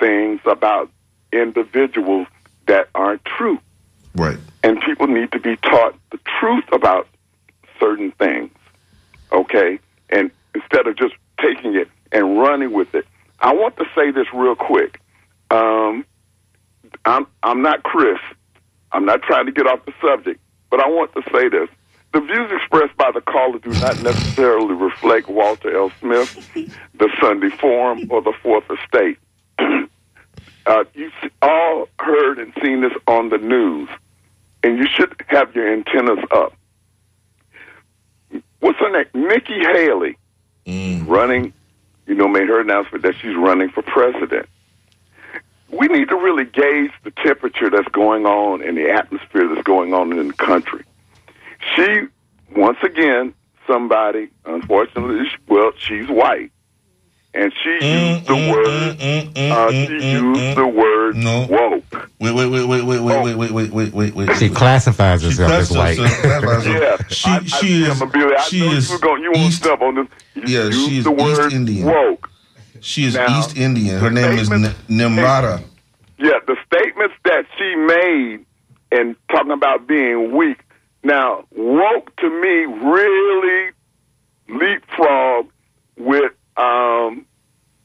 [0.00, 0.90] things about
[1.32, 2.26] individuals
[2.66, 3.58] that aren't true.
[4.16, 4.38] Right.
[4.62, 7.08] and people need to be taught the truth about
[7.80, 8.50] certain things.
[9.32, 13.06] Okay, and instead of just taking it and running with it,
[13.40, 15.00] I want to say this real quick.
[15.50, 16.06] Um,
[17.04, 18.18] I'm I'm not Chris.
[18.92, 21.68] I'm not trying to get off the subject, but I want to say this.
[22.14, 25.92] The views expressed by the caller do not necessarily reflect Walter L.
[26.00, 26.30] Smith,
[26.98, 29.18] the Sunday Forum, or the Fourth Estate.
[30.66, 33.88] uh, you s- all heard and seen this on the news,
[34.62, 36.54] and you should have your antennas up.
[38.60, 39.06] What's her name?
[39.28, 40.18] Nikki Haley
[40.66, 41.08] Mm.
[41.08, 41.52] running,
[42.06, 44.48] you know, made her announcement that she's running for president.
[45.70, 49.92] We need to really gauge the temperature that's going on and the atmosphere that's going
[49.92, 50.84] on in the country.
[51.74, 52.06] She,
[52.54, 53.34] once again,
[53.66, 56.52] somebody, unfortunately, well, she's white.
[57.32, 61.46] And she used the mm, word, mm, mm, mm, uh, she used the word No.
[61.50, 61.83] woke.
[62.24, 63.22] Wait, wait, wait, wait, wait, wait, oh.
[63.22, 64.36] wait, wait, wait, wait, wait, wait.
[64.38, 65.98] She classifies herself she as white.
[65.98, 66.66] Herself.
[66.66, 68.02] yeah, she, I, she I, is.
[68.02, 68.90] I she is.
[68.90, 70.06] You, going, you East, step on this.
[70.34, 71.86] Yeah, she is East Indian.
[71.86, 72.30] Woke.
[72.80, 74.00] She is now, East Indian.
[74.00, 75.62] Her name is Nimrata.
[76.18, 78.46] Yeah, the statements that she made
[78.90, 80.60] and talking about being weak.
[81.02, 83.72] Now, woke to me really
[84.48, 85.50] leapfrog
[85.98, 87.26] with um,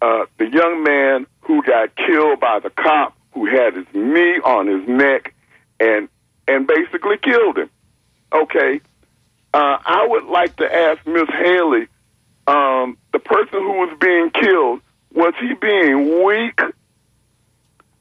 [0.02, 4.68] uh, the young man who got killed by the cop who had his knee on
[4.68, 5.34] his neck
[5.80, 6.10] and
[6.48, 7.70] and basically killed him.
[8.34, 8.82] Okay,
[9.54, 11.88] uh, I would like to ask Miss Haley,
[12.48, 14.82] um, the person who was being killed,
[15.14, 16.60] was he being weak?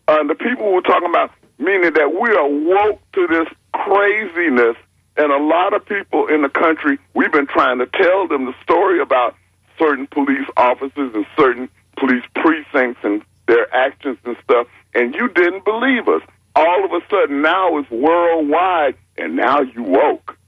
[0.09, 4.77] Uh, the people were talking about meaning that we are woke to this craziness,
[5.17, 8.55] and a lot of people in the country, we've been trying to tell them the
[8.63, 9.37] story about
[9.79, 15.65] certain police officers and certain police precincts and their actions and stuff, and you didn't
[15.65, 16.23] believe us.
[16.55, 20.39] All of a sudden, now it's worldwide, and now you woke.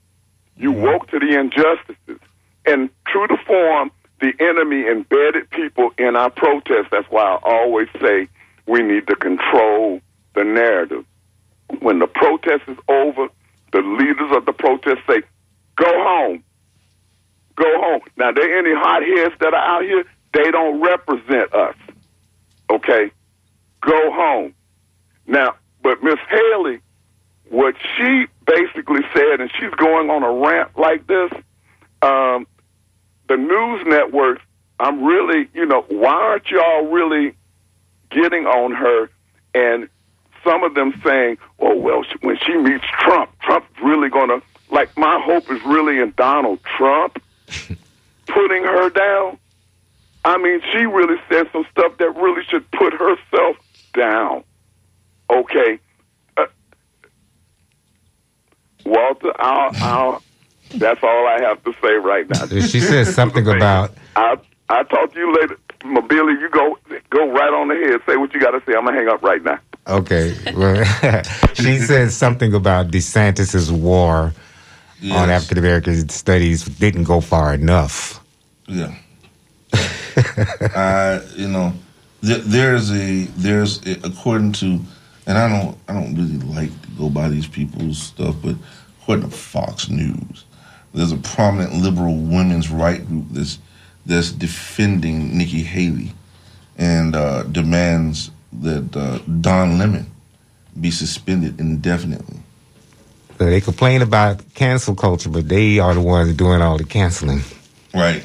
[0.55, 0.83] You mm-hmm.
[0.83, 2.21] woke to the injustices.
[2.65, 6.87] And true to form, the enemy embedded people in our protests.
[6.91, 8.27] That's why I always say
[8.67, 9.99] we need to control
[10.35, 11.05] the narrative.
[11.79, 13.27] When the protest is over,
[13.71, 15.23] the leaders of the protest say,
[15.75, 16.43] go home.
[17.55, 18.01] Go home.
[18.17, 21.75] Now, there any hotheads that are out here, they don't represent us.
[22.71, 23.11] Okay?
[23.81, 24.53] Go home.
[25.27, 26.79] Now, but Miss Haley,
[27.49, 31.31] what she basically said, and she's going on a rant like this,
[32.01, 32.47] um,
[33.27, 34.41] the news networks,
[34.79, 37.35] I'm really, you know, why aren't y'all really
[38.09, 39.09] getting on her?
[39.53, 39.89] And
[40.43, 44.97] some of them saying, oh, well, when she meets Trump, Trump's really going to, like,
[44.97, 47.21] my hope is really in Donald Trump
[48.27, 49.37] putting her down.
[50.23, 53.57] I mean, she really said some stuff that really should put herself
[53.93, 54.43] down.
[55.29, 55.79] Okay.
[56.37, 56.45] Uh,
[58.85, 60.23] Walter, I'll, I'll,
[60.75, 62.45] that's all I have to say right now.
[62.61, 64.37] She said something about I
[64.69, 65.57] I talk to you later.
[65.83, 66.77] Mobility, you go
[67.09, 67.99] go right on ahead.
[68.05, 68.73] Say what you got to say.
[68.77, 69.59] I'm gonna hang up right now.
[69.87, 70.35] okay.
[70.55, 70.83] Well,
[71.55, 74.33] she said something about DeSantis's war
[75.11, 78.23] on African American studies didn't go far enough.
[78.67, 78.93] Yeah.
[80.75, 81.73] I, you know,
[82.21, 84.79] there, there's a there's a, according to,
[85.27, 88.55] and I don't I don't really like to go by these people's stuff, but
[89.01, 90.45] according to Fox News,
[90.93, 93.59] there's a prominent liberal women's right group that's
[94.05, 96.13] that's defending Nikki Haley,
[96.77, 100.09] and uh, demands that uh, Don Lemon
[100.79, 102.37] be suspended indefinitely.
[103.37, 107.41] So they complain about cancel culture, but they are the ones doing all the canceling.
[107.93, 108.23] Right,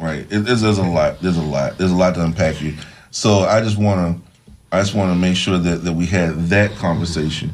[0.00, 0.20] right.
[0.30, 1.20] It, there's, there's a lot.
[1.20, 1.78] There's a lot.
[1.78, 2.74] There's a lot to unpack here.
[3.10, 4.30] So I just want to,
[4.72, 7.52] I just want to make sure that, that we had that conversation,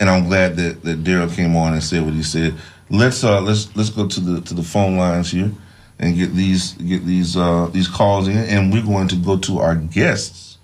[0.00, 2.54] and I'm glad that, that Daryl came on and said what he said.
[2.88, 5.52] Let's uh let's let's go to the to the phone lines here
[6.00, 9.58] and get these get these uh these calls in, and we're going to go to
[9.60, 10.58] our guests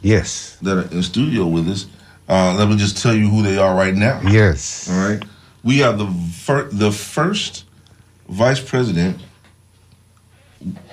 [0.00, 0.56] Yes.
[0.62, 1.86] that are in studio with us.
[2.28, 4.20] Uh, let me just tell you who they are right now.
[4.28, 4.88] Yes.
[4.90, 5.22] All right.
[5.64, 7.64] We have the fir- the first
[8.28, 9.18] vice president.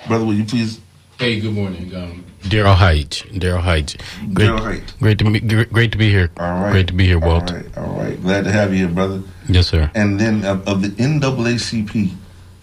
[0.06, 0.80] Brother, will you please?
[1.18, 1.94] Hey, good morning.
[1.94, 3.24] Um, Daryl Height.
[3.30, 3.96] Daryl Height.
[4.32, 4.94] Great, Daryl Height.
[5.00, 6.30] Great to be great, great to be here.
[6.38, 6.72] All right.
[6.72, 7.50] Great to be here, All Walt.
[7.50, 7.78] right.
[7.78, 8.20] All right.
[8.22, 9.22] Glad to have you here, brother.
[9.48, 9.90] Yes, sir.
[9.94, 12.10] And then of, of the NAACP,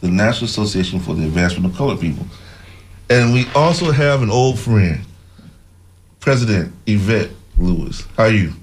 [0.01, 2.25] the National Association for the Advancement of Colored People.
[3.09, 5.01] And we also have an old friend,
[6.19, 8.05] President Yvette Lewis.
[8.17, 8.53] How are you?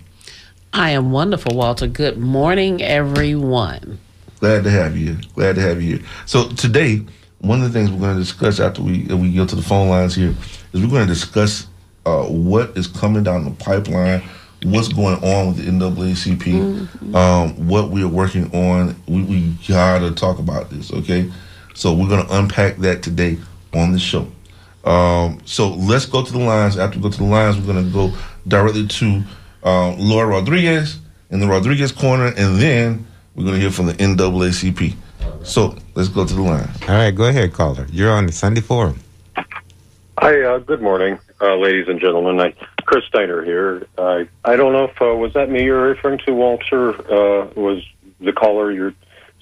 [0.72, 1.86] I am wonderful, Walter.
[1.86, 4.00] Good morning, everyone.
[4.40, 5.18] Glad to have you.
[5.34, 6.06] Glad to have you here.
[6.26, 7.02] So today,
[7.44, 9.88] one of the things we're going to discuss after we we go to the phone
[9.88, 10.34] lines here
[10.72, 11.66] is we're going to discuss
[12.06, 14.22] uh, what is coming down the pipeline,
[14.64, 18.96] what's going on with the NAACP, um, what we are working on.
[19.06, 21.30] We, we gotta talk about this, okay?
[21.74, 23.38] So we're going to unpack that today
[23.74, 24.30] on the show.
[24.84, 26.78] Um, so let's go to the lines.
[26.78, 28.12] After we go to the lines, we're going to go
[28.46, 29.22] directly to
[29.64, 30.98] um, Laura Rodriguez
[31.30, 34.94] in the Rodriguez corner, and then we're going to hear from the NAACP.
[35.42, 36.68] So let's go to the line.
[36.88, 37.86] All right, go ahead, caller.
[37.90, 39.00] You're on the Sunday Forum.
[40.18, 42.40] Hi, uh, good morning, uh, ladies and gentlemen.
[42.40, 42.54] I
[42.84, 43.86] Chris Steiner here.
[43.98, 46.90] I I don't know if uh, was that me you're referring to, Walter?
[47.12, 47.84] Uh, was
[48.20, 48.94] the caller you're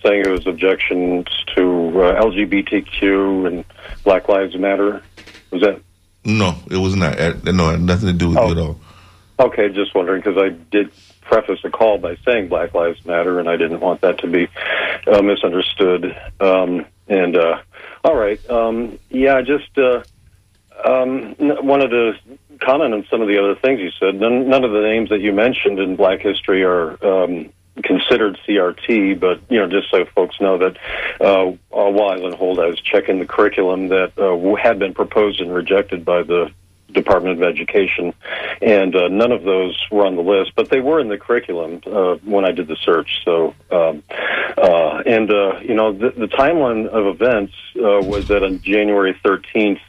[0.02, 1.62] saying it was objections to
[2.02, 3.64] uh, LGBTQ and
[4.02, 5.02] Black Lives Matter?
[5.50, 5.80] Was that
[6.24, 7.20] No, it was not.
[7.20, 8.46] Uh, No, it had nothing to do with Oh.
[8.46, 8.80] you at all.
[9.38, 9.68] okay?
[9.68, 10.90] Just wondering because I did
[11.22, 14.48] preface the call by saying Black Lives Matter, and I didn't want that to be
[15.06, 16.16] uh, misunderstood.
[16.40, 17.60] Um, and uh,
[18.04, 20.02] all right, um, yeah, I just uh,
[20.84, 22.12] um, wanted to
[22.60, 24.14] comment on some of the other things you said.
[24.14, 27.52] None, none of the names that you mentioned in Black history are um,
[27.82, 30.76] considered CRT, but you know, just so folks know that
[31.20, 34.94] uh, while I was on hold, I was checking the curriculum that uh, had been
[34.94, 36.50] proposed and rejected by the
[36.92, 38.14] Department of Education,
[38.60, 41.80] and uh, none of those were on the list, but they were in the curriculum
[41.86, 43.22] uh, when I did the search.
[43.24, 44.02] So, um,
[44.56, 49.14] uh, and uh, you know, the, the timeline of events uh, was that on January
[49.24, 49.80] 13th,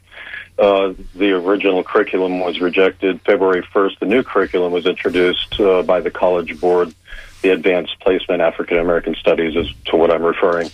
[0.60, 3.20] uh, the original curriculum was rejected.
[3.22, 6.94] February 1st, the new curriculum was introduced by the College Board.
[7.42, 10.70] The Advanced Placement African American Studies is to what I'm referring.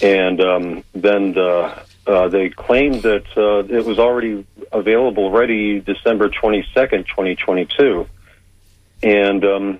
[0.00, 6.28] And um, then the, uh, they claimed that uh, it was already available ready December
[6.28, 8.06] 22nd, 2022.
[9.02, 9.78] And um,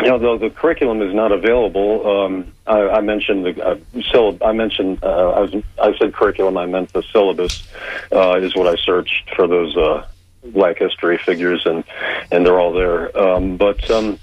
[0.00, 4.52] you know, though the curriculum is not available, um, I, I mentioned the uh, I
[4.52, 6.56] mentioned uh, I was I said curriculum.
[6.56, 7.66] I meant the syllabus
[8.12, 10.06] uh, is what I searched for those uh,
[10.44, 11.84] Black history figures, and
[12.32, 13.16] and they're all there.
[13.16, 14.18] Um, but um,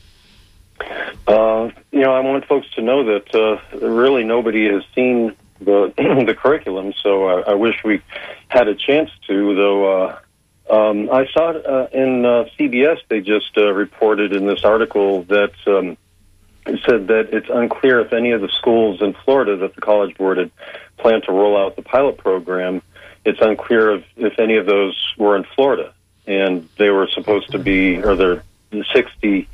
[1.28, 5.94] uh, you know, I want folks to know that uh, really nobody has seen the
[6.26, 6.94] the curriculum.
[7.02, 8.02] So I, I wish we
[8.48, 10.04] had a chance to, though.
[10.04, 10.20] Uh,
[10.70, 15.98] um, I saw uh, in uh, CBS they just reported in this article that um,
[16.66, 20.16] it said that it's unclear if any of the schools in Florida that the College
[20.18, 20.52] Board had
[20.98, 22.82] planned to roll out the pilot program.
[23.26, 25.94] It's unclear if, if any of those were in Florida,
[26.28, 28.44] and they were supposed to be, or they're
[28.94, 29.50] 60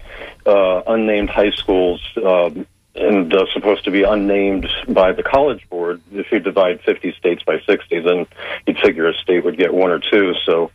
[0.45, 2.01] uh, unnamed high schools.
[2.23, 2.67] Um,
[2.97, 6.01] and uh, supposed to be unnamed by the College Board.
[6.11, 8.27] If you divide 50 states by 60, then
[8.65, 10.33] you'd figure a state would get one or two.
[10.45, 10.71] So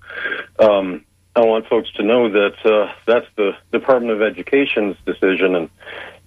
[0.59, 1.05] um,
[1.35, 5.71] I want folks to know that uh, that's the Department of Education's decision, and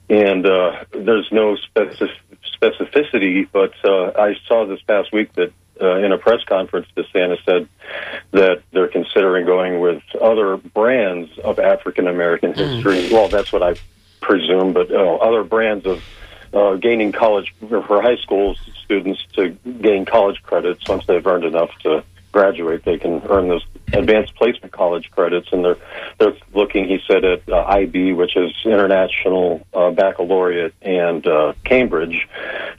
[0.08, 2.16] and uh, there's no specific,
[2.62, 3.48] specificity.
[3.52, 7.68] But uh, I saw this past week that uh, in a press conference, DeSantis said
[8.32, 13.10] that they're considering going with other brands of African American history.
[13.12, 13.76] Well, that's what I
[14.22, 16.04] presume, but uh, other brands of
[16.54, 19.50] uh, gaining college for high school students to
[19.82, 22.84] gain college credits once they've earned enough to graduate.
[22.84, 25.78] They can earn those advanced placement college credits, and they're
[26.18, 26.86] they're looking.
[26.88, 32.28] He said at uh, IB, which is International uh, Baccalaureate, and uh, Cambridge,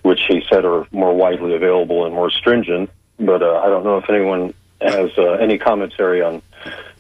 [0.03, 2.91] which he said are more widely available and more stringent.
[3.19, 6.43] But uh, I don't know if anyone has uh, any commentary on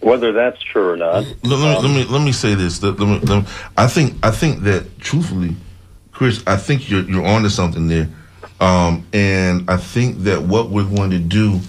[0.01, 1.25] whether that's true or not.
[1.43, 2.83] Let, let me, let me let me say this.
[2.83, 3.47] Let, let me, me-
[3.77, 5.57] I think I think that truthfully,
[6.13, 8.09] Chris, I think you're you're onto something there,
[8.61, 11.61] um, and I think that what we're going to do,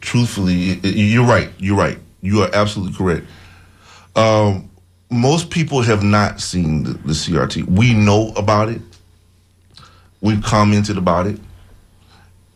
[0.00, 1.50] truthfully, you're right.
[1.58, 1.98] You're right.
[2.20, 3.26] You are absolutely correct.
[4.16, 4.70] Um,
[5.10, 7.64] most people have not seen the, the CRT.
[7.66, 8.80] We know about it.
[10.20, 11.38] We've commented about it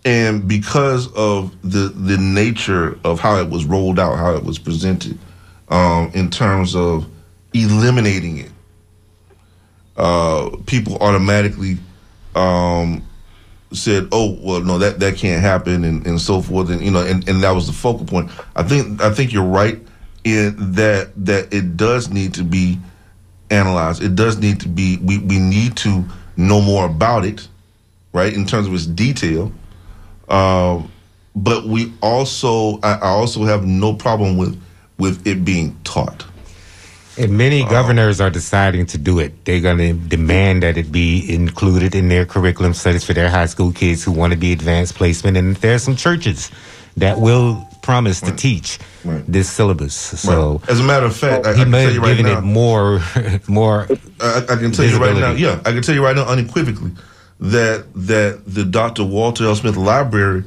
[0.08, 4.58] and because of the the nature of how it was rolled out, how it was
[4.58, 5.18] presented,
[5.68, 7.06] um, in terms of
[7.52, 8.50] eliminating it,
[9.98, 11.76] uh, people automatically
[12.34, 13.06] um,
[13.70, 17.04] said, "Oh, well, no, that that can't happen," and, and so forth, and you know,
[17.04, 18.30] and, and that was the focal point.
[18.56, 19.78] I think I think you're right
[20.24, 22.78] in that that it does need to be
[23.50, 24.02] analyzed.
[24.02, 24.96] It does need to be.
[25.02, 26.02] We we need to
[26.38, 27.46] know more about it,
[28.14, 29.52] right, in terms of its detail.
[30.28, 30.90] Um,
[31.34, 34.60] but we also, I, I also have no problem with
[34.98, 36.26] with it being taught.
[37.16, 39.44] And many governors are deciding to do it.
[39.44, 43.46] They're going to demand that it be included in their curriculum studies for their high
[43.46, 45.36] school kids who want to be advanced placement.
[45.36, 46.50] And there are some churches
[46.96, 48.78] that will promise to teach
[49.26, 49.94] this syllabus.
[49.94, 52.16] So As a matter of fact, I, I he can may tell you have right
[52.16, 53.00] given now, it more,
[53.48, 53.86] more.
[54.20, 56.92] I, I can tell you right now, yeah, I can tell you right now unequivocally
[57.40, 59.04] that that the Dr.
[59.04, 59.54] Walter L.
[59.54, 60.44] Smith Library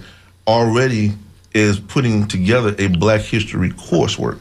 [0.48, 1.14] already
[1.54, 4.40] is putting together a Black History coursework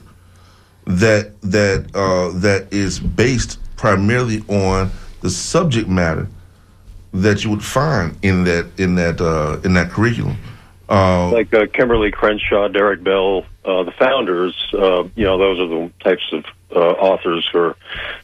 [0.87, 4.91] that that uh, that is based primarily on
[5.21, 6.29] the subject matter
[7.13, 10.37] that you would find in that in that uh, in that curriculum.
[10.89, 15.69] Uh, like uh, Kimberlé Crenshaw, Derek Bell, uh, the founders, uh, you know, those are
[15.69, 16.45] the types of
[16.75, 17.77] uh, authors who are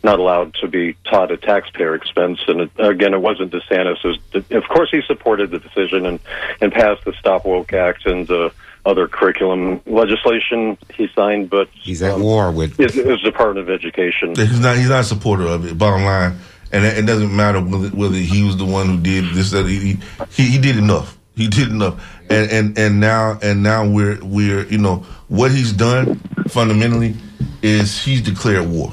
[0.05, 2.41] not allowed to be taught at taxpayer expense.
[2.47, 4.05] And it, again, it wasn't DeSantis.
[4.05, 6.21] It was, of course, he supported the decision and,
[6.61, 8.51] and passed the Stop Woke Act and uh,
[8.87, 12.79] other curriculum legislation he signed, but He's at war with.
[12.79, 14.35] it, it Department of Education.
[14.37, 14.77] He's not.
[14.77, 15.77] He's not a supporter of it.
[15.77, 16.39] Bottom line,
[16.73, 19.51] and it, it doesn't matter whether, whether he was the one who did this.
[19.51, 19.99] That he,
[20.31, 21.19] he he did enough.
[21.35, 25.73] He did enough, and and and now and now we're we're you know what he's
[25.73, 26.17] done
[26.49, 27.15] fundamentally
[27.63, 28.93] is he's declared war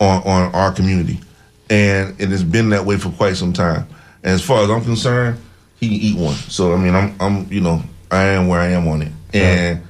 [0.00, 1.20] on on our community,
[1.68, 3.86] and it has been that way for quite some time.
[4.22, 5.38] And as far as I'm concerned,
[5.78, 6.34] he can eat one.
[6.34, 9.82] So I mean, I'm I'm you know I am where I am on it, and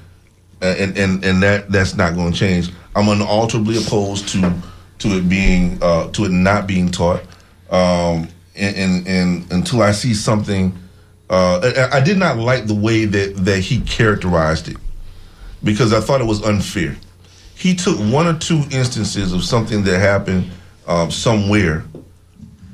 [0.61, 2.71] and and and that that's not going to change.
[2.95, 4.55] I'm unalterably opposed to
[4.99, 7.23] to it being uh, to it not being taught,
[7.71, 10.77] um, and, and and until I see something.
[11.31, 14.77] Uh, I, I did not like the way that that he characterized it
[15.63, 16.97] because I thought it was unfair.
[17.55, 20.51] He took one or two instances of something that happened
[20.89, 21.85] um, somewhere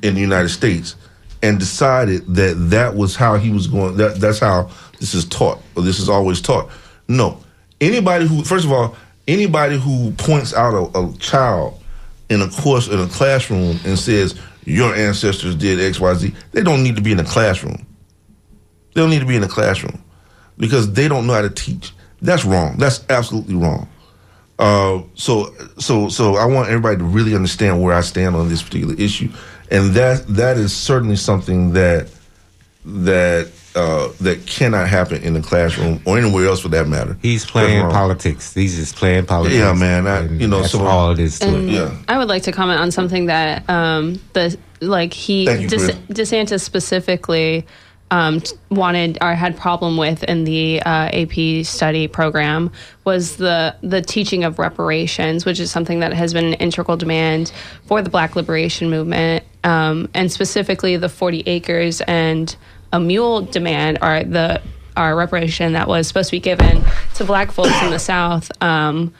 [0.01, 0.95] in the United States
[1.43, 3.97] and decided that that was how he was going.
[3.97, 6.69] That that's how this is taught, or this is always taught.
[7.07, 7.39] No,
[7.79, 8.95] anybody who, first of all,
[9.27, 11.79] anybody who points out a, a child
[12.29, 16.63] in a course in a classroom and says your ancestors did X, Y, Z, they
[16.63, 17.85] don't need to be in a classroom.
[18.97, 20.03] They don't need to be in the classroom
[20.57, 21.93] because they don't know how to teach.
[22.19, 22.77] That's wrong.
[22.77, 23.87] That's absolutely wrong.
[24.57, 28.63] Uh, so, so, so I want everybody to really understand where I stand on this
[28.63, 29.29] particular issue,
[29.69, 32.09] and that that is certainly something that
[32.85, 37.19] that uh, that cannot happen in the classroom or anywhere else for that matter.
[37.21, 38.55] He's playing politics.
[38.55, 39.59] He's just playing politics.
[39.59, 40.07] Yeah, man.
[40.07, 41.69] I, you know, that's so all it is to it.
[41.69, 41.95] Yeah.
[42.07, 45.91] I would like to comment on something that um, the like he Thank you, DeS-
[46.09, 47.67] DeSantis specifically
[48.11, 52.71] um, t- wanted or had problem with in the uh, AP study program
[53.03, 57.51] was the the teaching of reparations, which is something that has been an integral demand
[57.85, 62.55] for the Black liberation movement, um, and specifically the 40 acres and
[62.93, 64.61] a mule demand are the
[64.95, 66.83] our reparation that was supposed to be given
[67.15, 68.49] to Black folks in the South.
[68.63, 69.13] Um,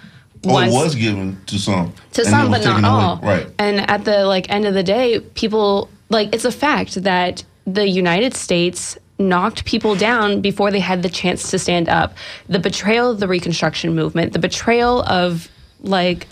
[0.45, 1.93] Oh, it was given to some.
[2.13, 2.93] to some, but not taken away.
[2.93, 3.19] all.
[3.23, 3.47] Right.
[3.57, 7.87] And at the like end of the day, people like it's a fact that the
[7.87, 12.13] United States knocked people down before they had the chance to stand up.
[12.47, 15.49] The betrayal of the Reconstruction movement, the betrayal of
[15.81, 16.27] like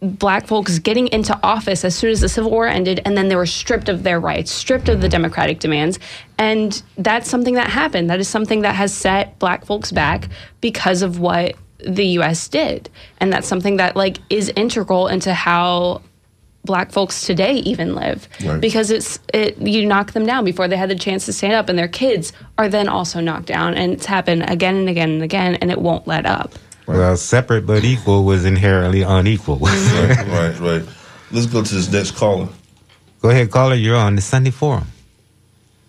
[0.00, 3.36] black folks getting into office as soon as the Civil War ended, and then they
[3.36, 5.98] were stripped of their rights, stripped of the democratic demands.
[6.38, 8.08] And that's something that happened.
[8.08, 10.28] That is something that has set black folks back
[10.60, 12.88] because of what the US did.
[13.18, 16.02] And that's something that like is integral into how
[16.64, 18.60] black folks today even live Right.
[18.60, 21.68] because it's it you knock them down before they had the chance to stand up
[21.70, 25.22] and their kids are then also knocked down and it's happened again and again and
[25.22, 26.52] again and it won't let up
[26.86, 29.56] Well, separate but equal was inherently unequal.
[29.56, 30.82] right, right, right.
[31.32, 32.48] Let's go to this next caller.
[33.22, 33.74] Go ahead, caller.
[33.76, 34.86] You're on the Sunday Forum.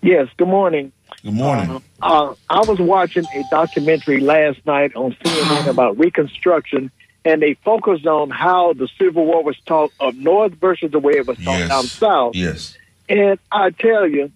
[0.02, 0.92] Yes, good morning.
[1.22, 1.82] Good morning.
[2.00, 6.90] Uh, I was watching a documentary last night on CNN about Reconstruction,
[7.24, 11.14] and they focused on how the Civil War was taught up north versus the way
[11.14, 11.68] it was taught Yes.
[11.68, 12.34] down south.
[12.34, 12.76] Yes.
[13.08, 14.30] And I tell you,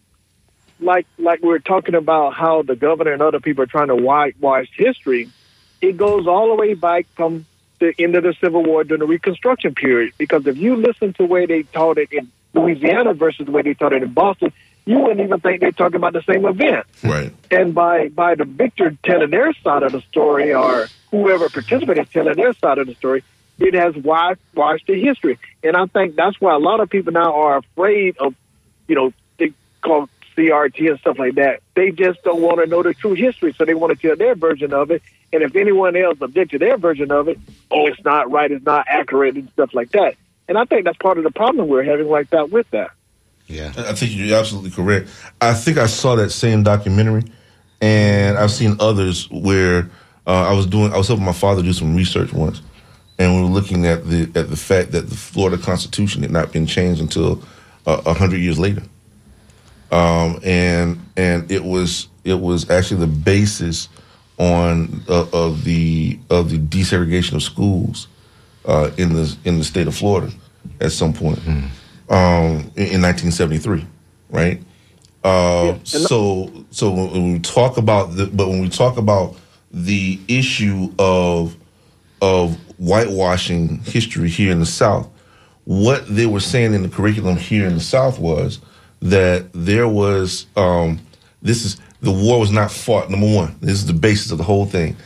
[0.81, 3.97] like like we are talking about how the governor and other people are trying to
[3.97, 5.31] whitewash history,
[5.81, 7.47] it goes all the way back from
[7.79, 10.13] the end of the Civil War during the Reconstruction period.
[10.19, 13.63] Because if you listen to the way they taught it in Louisiana versus the way
[13.63, 14.53] they taught it in Boston,
[14.87, 16.87] you wouldn't even think they're talking about the same event.
[17.03, 17.35] Right.
[17.51, 22.37] And by by the victor telling their side of the story, or whoever participated telling
[22.37, 23.25] their side of the story,
[23.59, 25.39] it has washed the history.
[25.63, 28.35] And I think that's why a lot of people now are afraid of,
[28.87, 31.63] you know, they call CRT and stuff like that.
[31.75, 34.35] They just don't want to know the true history, so they want to tell their
[34.35, 35.03] version of it.
[35.33, 37.39] And if anyone else objects to their version of it,
[37.71, 40.15] oh, it's not right, it's not accurate, and stuff like that.
[40.49, 42.93] And I think that's part of the problem we're having like that with that.
[43.47, 43.73] Yeah.
[43.77, 45.09] I think you're absolutely correct.
[45.41, 47.25] I think I saw that same documentary,
[47.81, 49.91] and I've seen others where
[50.27, 50.93] uh, I was doing.
[50.93, 52.61] I was helping my father do some research once,
[53.19, 56.53] and we were looking at the at the fact that the Florida Constitution had not
[56.53, 57.43] been changed until
[57.87, 58.83] uh, a hundred years later,
[59.93, 63.89] um, and and it was it was actually the basis
[64.39, 68.09] on uh, of the of the desegregation of schools
[68.65, 70.33] uh, in the in the state of Florida
[70.81, 71.39] at some point
[72.09, 73.87] um, in, in 1973,
[74.31, 74.63] right?
[75.25, 79.35] Uh, so so when, when we talk about the but when we talk about
[79.73, 81.57] the issue of
[82.23, 85.09] of whitewashing history here in the South,
[85.65, 88.61] what they were saying in the curriculum here in the South was
[89.03, 91.01] that there was um,
[91.43, 93.11] this is the war was not fought.
[93.11, 94.97] Number one, this is the basis of the whole thing.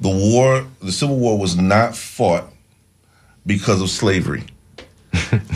[0.00, 2.50] The war, the Civil War, was not fought
[3.44, 4.44] because of slavery.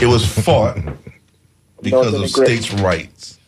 [0.01, 0.79] It was fought
[1.83, 3.39] because of states' rights.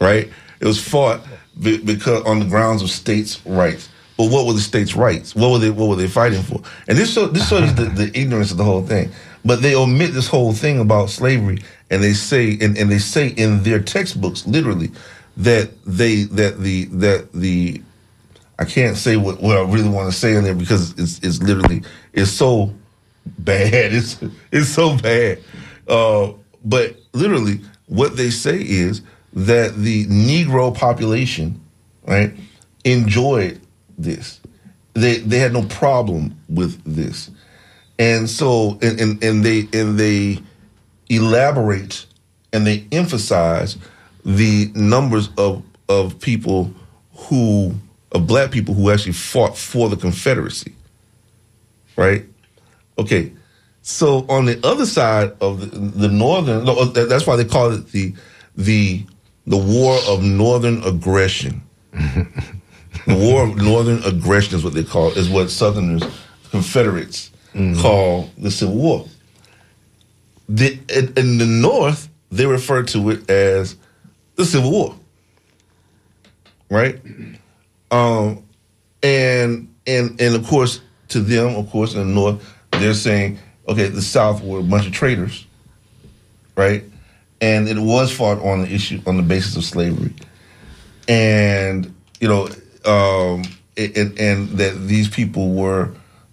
[0.00, 0.28] right?
[0.60, 1.20] It was fought
[1.60, 3.88] be- because on the grounds of states' rights.
[4.16, 5.34] but what were the states' rights?
[5.34, 6.60] What were they what were they fighting for?
[6.88, 9.10] And this show, this shows the, the ignorance of the whole thing.
[9.44, 11.58] But they omit this whole thing about slavery,
[11.90, 14.90] and they say and, and they say in their textbooks literally
[15.36, 17.80] that they that the that the
[18.58, 21.42] I can't say what, what I really want to say in there because it's it's
[21.42, 21.82] literally
[22.14, 22.74] it's so
[23.38, 23.92] bad.
[23.94, 24.18] It's
[24.52, 25.38] it's so bad.
[25.88, 26.32] Uh,
[26.64, 29.02] but literally, what they say is
[29.32, 31.60] that the Negro population,
[32.06, 32.32] right,
[32.84, 33.60] enjoyed
[33.98, 34.40] this.
[34.94, 37.30] They they had no problem with this,
[37.98, 40.38] and so and and, and they and they
[41.08, 42.06] elaborate
[42.52, 43.76] and they emphasize
[44.24, 46.72] the numbers of of people
[47.14, 47.74] who
[48.12, 50.72] of black people who actually fought for the Confederacy.
[51.96, 52.24] Right?
[52.98, 53.32] Okay.
[53.82, 58.14] So on the other side of the, the northern, that's why they call it the
[58.56, 59.04] the
[59.46, 61.62] the war of northern aggression.
[61.92, 62.34] the
[63.06, 66.02] war of northern aggression is what they call is what Southerners,
[66.50, 67.30] Confederates,
[67.80, 69.06] call the Civil War.
[70.48, 73.76] The, in, in the North, they refer to it as
[74.36, 74.94] the Civil War,
[76.70, 77.00] right?
[77.90, 78.42] Um,
[79.02, 83.88] and and and of course, to them, of course, in the North, they're saying, okay,
[83.88, 85.46] the South were a bunch of traitors,
[86.56, 86.84] right?
[87.40, 90.14] And it was fought on the issue on the basis of slavery,
[91.08, 92.48] and you know,
[92.84, 93.44] um,
[93.76, 95.90] and, and that these people were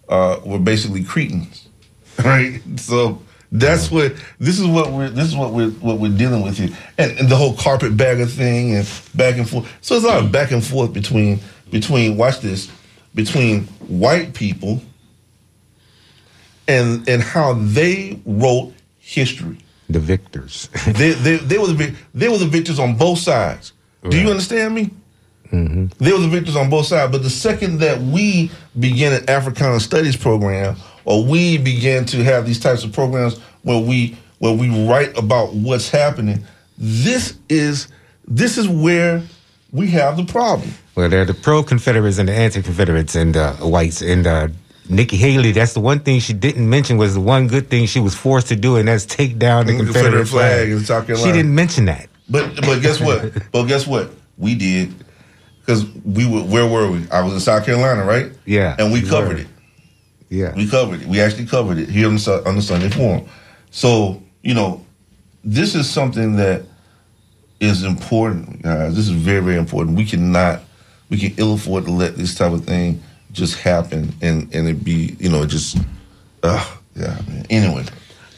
[0.07, 1.67] uh, were basically cretins,
[2.23, 2.61] right?
[2.77, 3.21] So
[3.51, 6.69] that's what this is what we're this is what we're what we're dealing with here,
[6.97, 9.71] and, and the whole carpetbagger thing and back and forth.
[9.81, 11.39] So it's a lot of back and forth between
[11.69, 12.71] between watch this
[13.13, 14.81] between white people
[16.67, 19.57] and and how they wrote history.
[19.89, 20.69] The victors.
[20.87, 23.73] they, they they were the they were the victors on both sides.
[24.09, 24.91] Do you understand me?
[25.51, 27.11] They were the victors on both sides.
[27.11, 28.49] But the second that we
[28.79, 33.79] begin an Africana Studies program, or we begin to have these types of programs where
[33.79, 36.43] we where we write about what's happening,
[36.77, 37.87] this is
[38.27, 39.21] this is where
[39.71, 40.71] we have the problem.
[40.95, 44.01] Well, they're the pro Confederates and the anti Confederates and uh, whites.
[44.01, 44.47] And uh,
[44.89, 47.99] Nikki Haley, that's the one thing she didn't mention was the one good thing she
[47.99, 51.07] was forced to do, and that's take down the mm, Confederate, Confederate flag in South
[51.07, 52.09] She didn't mention that.
[52.29, 53.33] But but guess what?
[53.51, 54.11] but guess what?
[54.37, 54.93] We did
[55.59, 56.41] because we were.
[56.41, 57.09] Where were we?
[57.11, 58.31] I was in South Carolina, right?
[58.45, 59.41] Yeah, and we covered were.
[59.41, 59.47] it.
[60.29, 61.07] Yeah, we covered it.
[61.07, 63.27] We actually covered it here on the on the Sunday Forum.
[63.71, 64.85] So you know,
[65.43, 66.63] this is something that
[67.59, 68.95] is important, guys.
[68.95, 69.97] This is very very important.
[69.97, 70.61] We cannot,
[71.09, 73.01] we can ill afford to let this type of thing
[73.33, 75.77] just happen and and it be you know just,
[76.43, 76.63] uh,
[76.95, 77.19] yeah.
[77.27, 77.45] Man.
[77.49, 77.83] Anyway,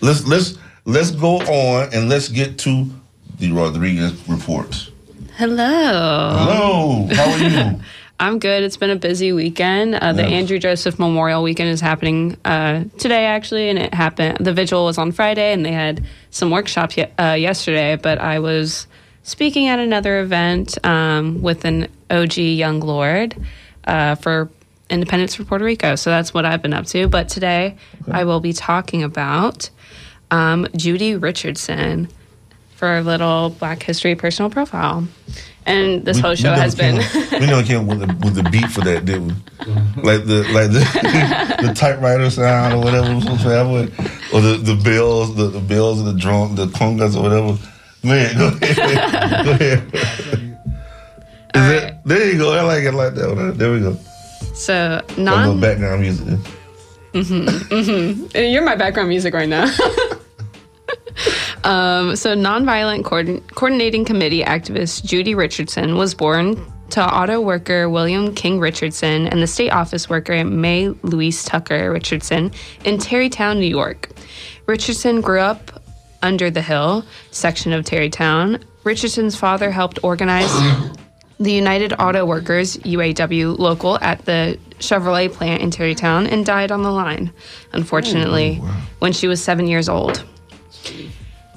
[0.02, 2.89] let's let's let's go on and let's get to
[3.38, 4.89] the Rodriguez report.
[5.38, 6.32] Hello.
[6.38, 7.38] Hello, how are
[7.74, 7.80] you?
[8.18, 8.64] I'm good.
[8.64, 9.96] It's been a busy weekend.
[9.96, 10.30] Uh, the Yeah.
[10.38, 14.38] Andrew Joseph Memorial Weekend is happening uh, today, actually, and it happened.
[14.46, 17.98] The vigil was on Friday, and they had some workshops ye- uh, yesterday.
[17.98, 18.88] But I was
[19.24, 23.36] speaking at another event um, with an OG Young Lord
[23.84, 24.50] uh, for
[24.89, 25.95] Independence for Puerto Rico.
[25.95, 27.07] So that's what I've been up to.
[27.07, 27.75] But today,
[28.11, 29.69] I will be talking about
[30.31, 32.07] um, Judy Richardson
[32.75, 35.07] for a little Black History personal profile.
[35.65, 37.01] And this We- whole show has been.
[37.01, 39.33] came- we never came with the, with the beat for that, did we?
[40.03, 43.99] Like the like the, the typewriter sound or whatever was supposed to have, with-
[44.33, 47.57] or the the bells, the, the bells and the drum, the congas or whatever.
[48.03, 50.59] Man, go ahead, go ahead.
[51.55, 52.53] Is it, there you go.
[52.53, 53.55] I like it like that.
[53.57, 53.97] There we go.
[54.56, 55.60] So a little non.
[55.60, 56.39] background music.
[57.14, 58.38] Mm-hmm, mm-hmm.
[58.38, 59.64] You're my background music right now.
[61.64, 66.56] um, so nonviolent coordin- coordinating committee activist Judy Richardson was born
[66.91, 72.51] to auto worker William King Richardson and the state office worker May Louise Tucker Richardson
[72.86, 74.10] in Tarrytown, New York.
[74.68, 75.82] Richardson grew up
[76.22, 78.64] under the Hill section of Tarrytown.
[78.84, 80.51] Richardson's father helped organize
[81.39, 86.83] the United Auto Workers UAW local at the Chevrolet plant in Tarrytown and died on
[86.83, 87.31] the line,
[87.73, 90.23] unfortunately, oh, when she was seven years old.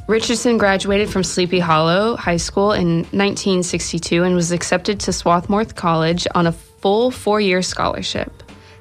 [0.06, 6.26] Richardson graduated from Sleepy Hollow High School in 1962 and was accepted to Swarthmore College
[6.34, 8.32] on a full four year scholarship.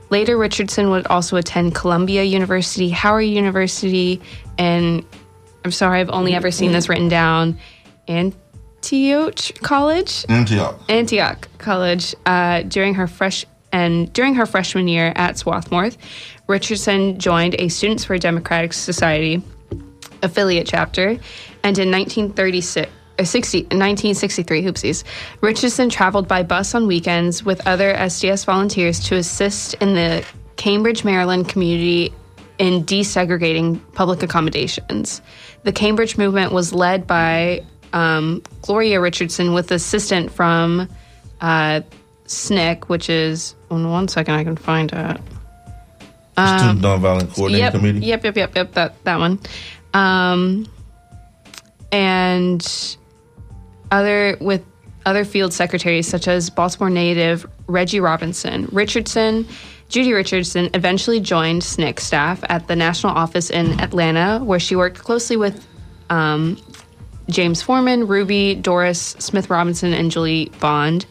[0.10, 4.22] Later, Richardson would also attend Columbia University, Howard University,
[4.58, 5.06] and
[5.66, 7.60] I'm sorry, I've only ever seen this written down
[8.88, 10.26] Antioch College.
[10.30, 10.80] Antioch.
[10.88, 15.92] Antioch College uh, during her fresh and during her freshman year at Swarthmore,
[16.48, 19.44] Richardson joined a Students for a Democratic Society
[20.24, 21.10] affiliate chapter,
[21.64, 25.04] and in 1936, uh, 60, 1963, oopsies.
[25.42, 30.26] Richardson traveled by bus on weekends with other SDS volunteers to assist in the
[30.56, 32.14] Cambridge, Maryland community
[32.58, 35.22] in desegregating public accommodations.
[35.64, 37.66] The Cambridge movement was led by
[37.98, 40.88] um, Gloria Richardson with assistant from
[41.42, 41.82] uh,
[42.26, 45.22] SNCC, which is, on one second, I can find it.
[46.38, 48.00] Student Nonviolent Coordinating yep, Committee.
[48.06, 48.72] Yep, yep, yep, yep.
[48.74, 49.40] That that one.
[49.96, 50.68] Um,
[51.92, 52.96] and
[53.90, 54.64] other with
[55.08, 59.48] other field secretaries such as Baltimore native Reggie Robinson, Richardson,
[59.90, 65.00] Judy Richardson eventually joined SNCC staff at the national office in Atlanta, where she worked
[65.00, 65.66] closely with
[66.12, 66.58] um,
[67.30, 71.06] James Forman, Ruby, Doris, Smith Robinson, and Julian Bond.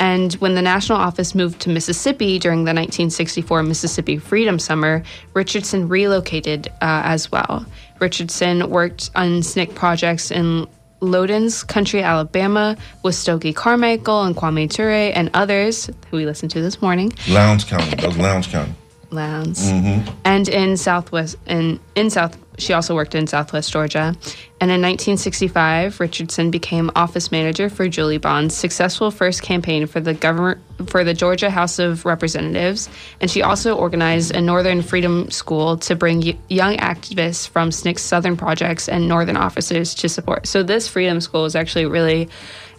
[0.00, 5.02] And when the national office moved to Mississippi during the 1964 Mississippi Freedom Summer,
[5.34, 7.64] Richardson relocated uh, as well.
[8.00, 10.66] Richardson worked on SNCC projects in
[11.00, 16.60] Lowndes County, Alabama, with Stokely Carmichael and Kwame Ture and others who we listened to
[16.60, 17.12] this morning.
[17.28, 17.90] Lowndes County.
[17.96, 18.72] That was Lowndes County.
[19.10, 19.70] Lowndes.
[19.70, 20.10] Mm-hmm.
[20.24, 24.14] And in Southwest, in in South, she also worked in Southwest Georgia.
[24.60, 30.14] And in 1965, Richardson became office manager for Julian Bond's successful first campaign for the
[30.14, 32.88] government for the Georgia House of Representatives.
[33.20, 38.36] And she also organized a Northern Freedom School to bring young activists from SNCC's Southern
[38.36, 40.46] projects and Northern offices to support.
[40.46, 42.28] So this Freedom School is actually really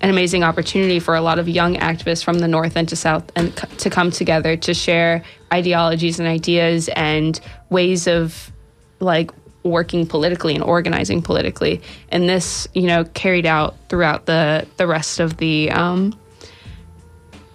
[0.02, 3.32] an amazing opportunity for a lot of young activists from the north and to south
[3.36, 5.24] and to come together to share
[5.54, 8.52] ideologies and ideas and ways of
[9.00, 9.32] like
[9.66, 11.82] working politically and organizing politically.
[12.10, 16.18] And this you know carried out throughout the the rest of the um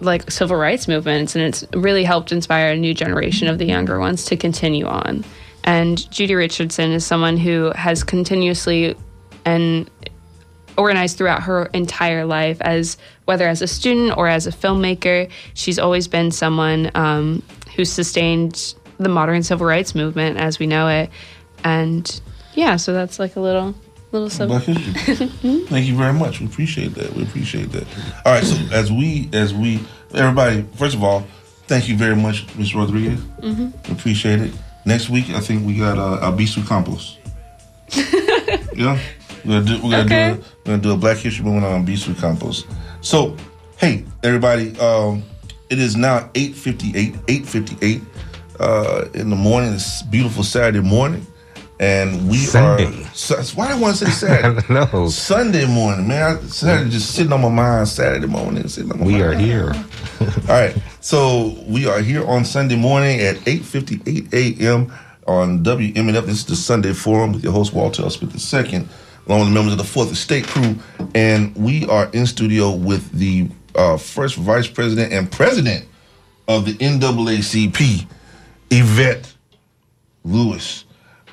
[0.01, 1.37] like civil rights movements.
[1.37, 5.25] And it's really helped inspire a new generation of the younger ones to continue on.
[5.65, 8.97] And judy richardson is someone who has continuously
[9.45, 9.89] and
[10.77, 12.97] organized throughout her entire life as
[13.27, 17.43] whether as a student or as a filmmaker she's always been someone um,
[17.77, 21.11] who sustained the modern civil rights movement as we know it
[21.65, 22.21] and
[22.55, 23.75] yeah so that's like a little
[24.13, 25.27] little sub- Black History.
[25.69, 26.41] Thank you very much.
[26.41, 27.13] We appreciate that.
[27.15, 27.87] We appreciate that.
[28.27, 28.43] All right.
[28.45, 29.79] So as we as we
[30.15, 31.25] everybody, first of all,
[31.69, 32.75] thank you very much, Ms.
[32.75, 33.21] Rodriguez.
[33.41, 33.73] Mhm.
[33.89, 34.53] We appreciate it.
[34.85, 37.19] Next week, I think we got uh, Albizu Campos.
[38.75, 38.99] yeah,
[39.45, 40.35] we're gonna do we're gonna Okay.
[40.35, 42.65] do a, we're gonna do a Black History Moment on Albizu Campos.
[43.01, 43.37] So,
[43.77, 45.23] hey everybody, um,
[45.71, 47.15] it is now eight fifty eight.
[47.29, 48.03] Eight fifty eight
[48.59, 49.75] uh, in the morning.
[49.75, 51.27] It's beautiful Saturday morning.
[51.81, 52.85] And we Sunday.
[53.05, 53.15] are.
[53.15, 54.61] So, why do I want to say Saturday?
[54.93, 55.09] Know.
[55.09, 56.37] Sunday morning, man.
[56.37, 57.89] I- Saturday just sitting on my mind.
[57.89, 59.25] Saturday morning, sitting on my We mind.
[59.25, 59.73] are here.
[60.21, 60.77] All right.
[61.01, 64.93] So we are here on Sunday morning at 8.58 a.m.
[65.27, 66.27] on WMNF.
[66.27, 68.11] This is the Sunday Forum with your host, Walter L.
[68.11, 68.87] Smith II,
[69.27, 70.77] along with members of the Fourth Estate crew.
[71.15, 75.87] And we are in studio with the uh, first vice president and president
[76.47, 78.07] of the NAACP,
[78.71, 79.33] Yvette
[80.25, 80.85] Lewis.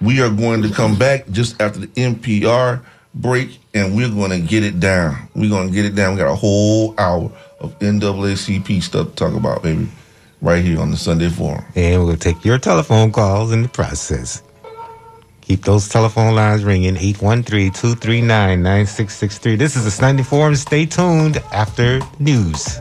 [0.02, 2.84] We are going to come back just after the NPR
[3.16, 5.28] break and we're going to get it down.
[5.36, 6.14] We're going to get it down.
[6.14, 9.90] We got a whole hour of NAACP stuff to talk about, baby,
[10.42, 11.66] right here on the Sunday Forum.
[11.76, 14.44] And we'll take your telephone calls in the process.
[15.42, 19.58] Keep those telephone lines ringing 813-239-9663.
[19.58, 20.56] This is the Sunday Forum.
[20.56, 22.80] Stay tuned after news.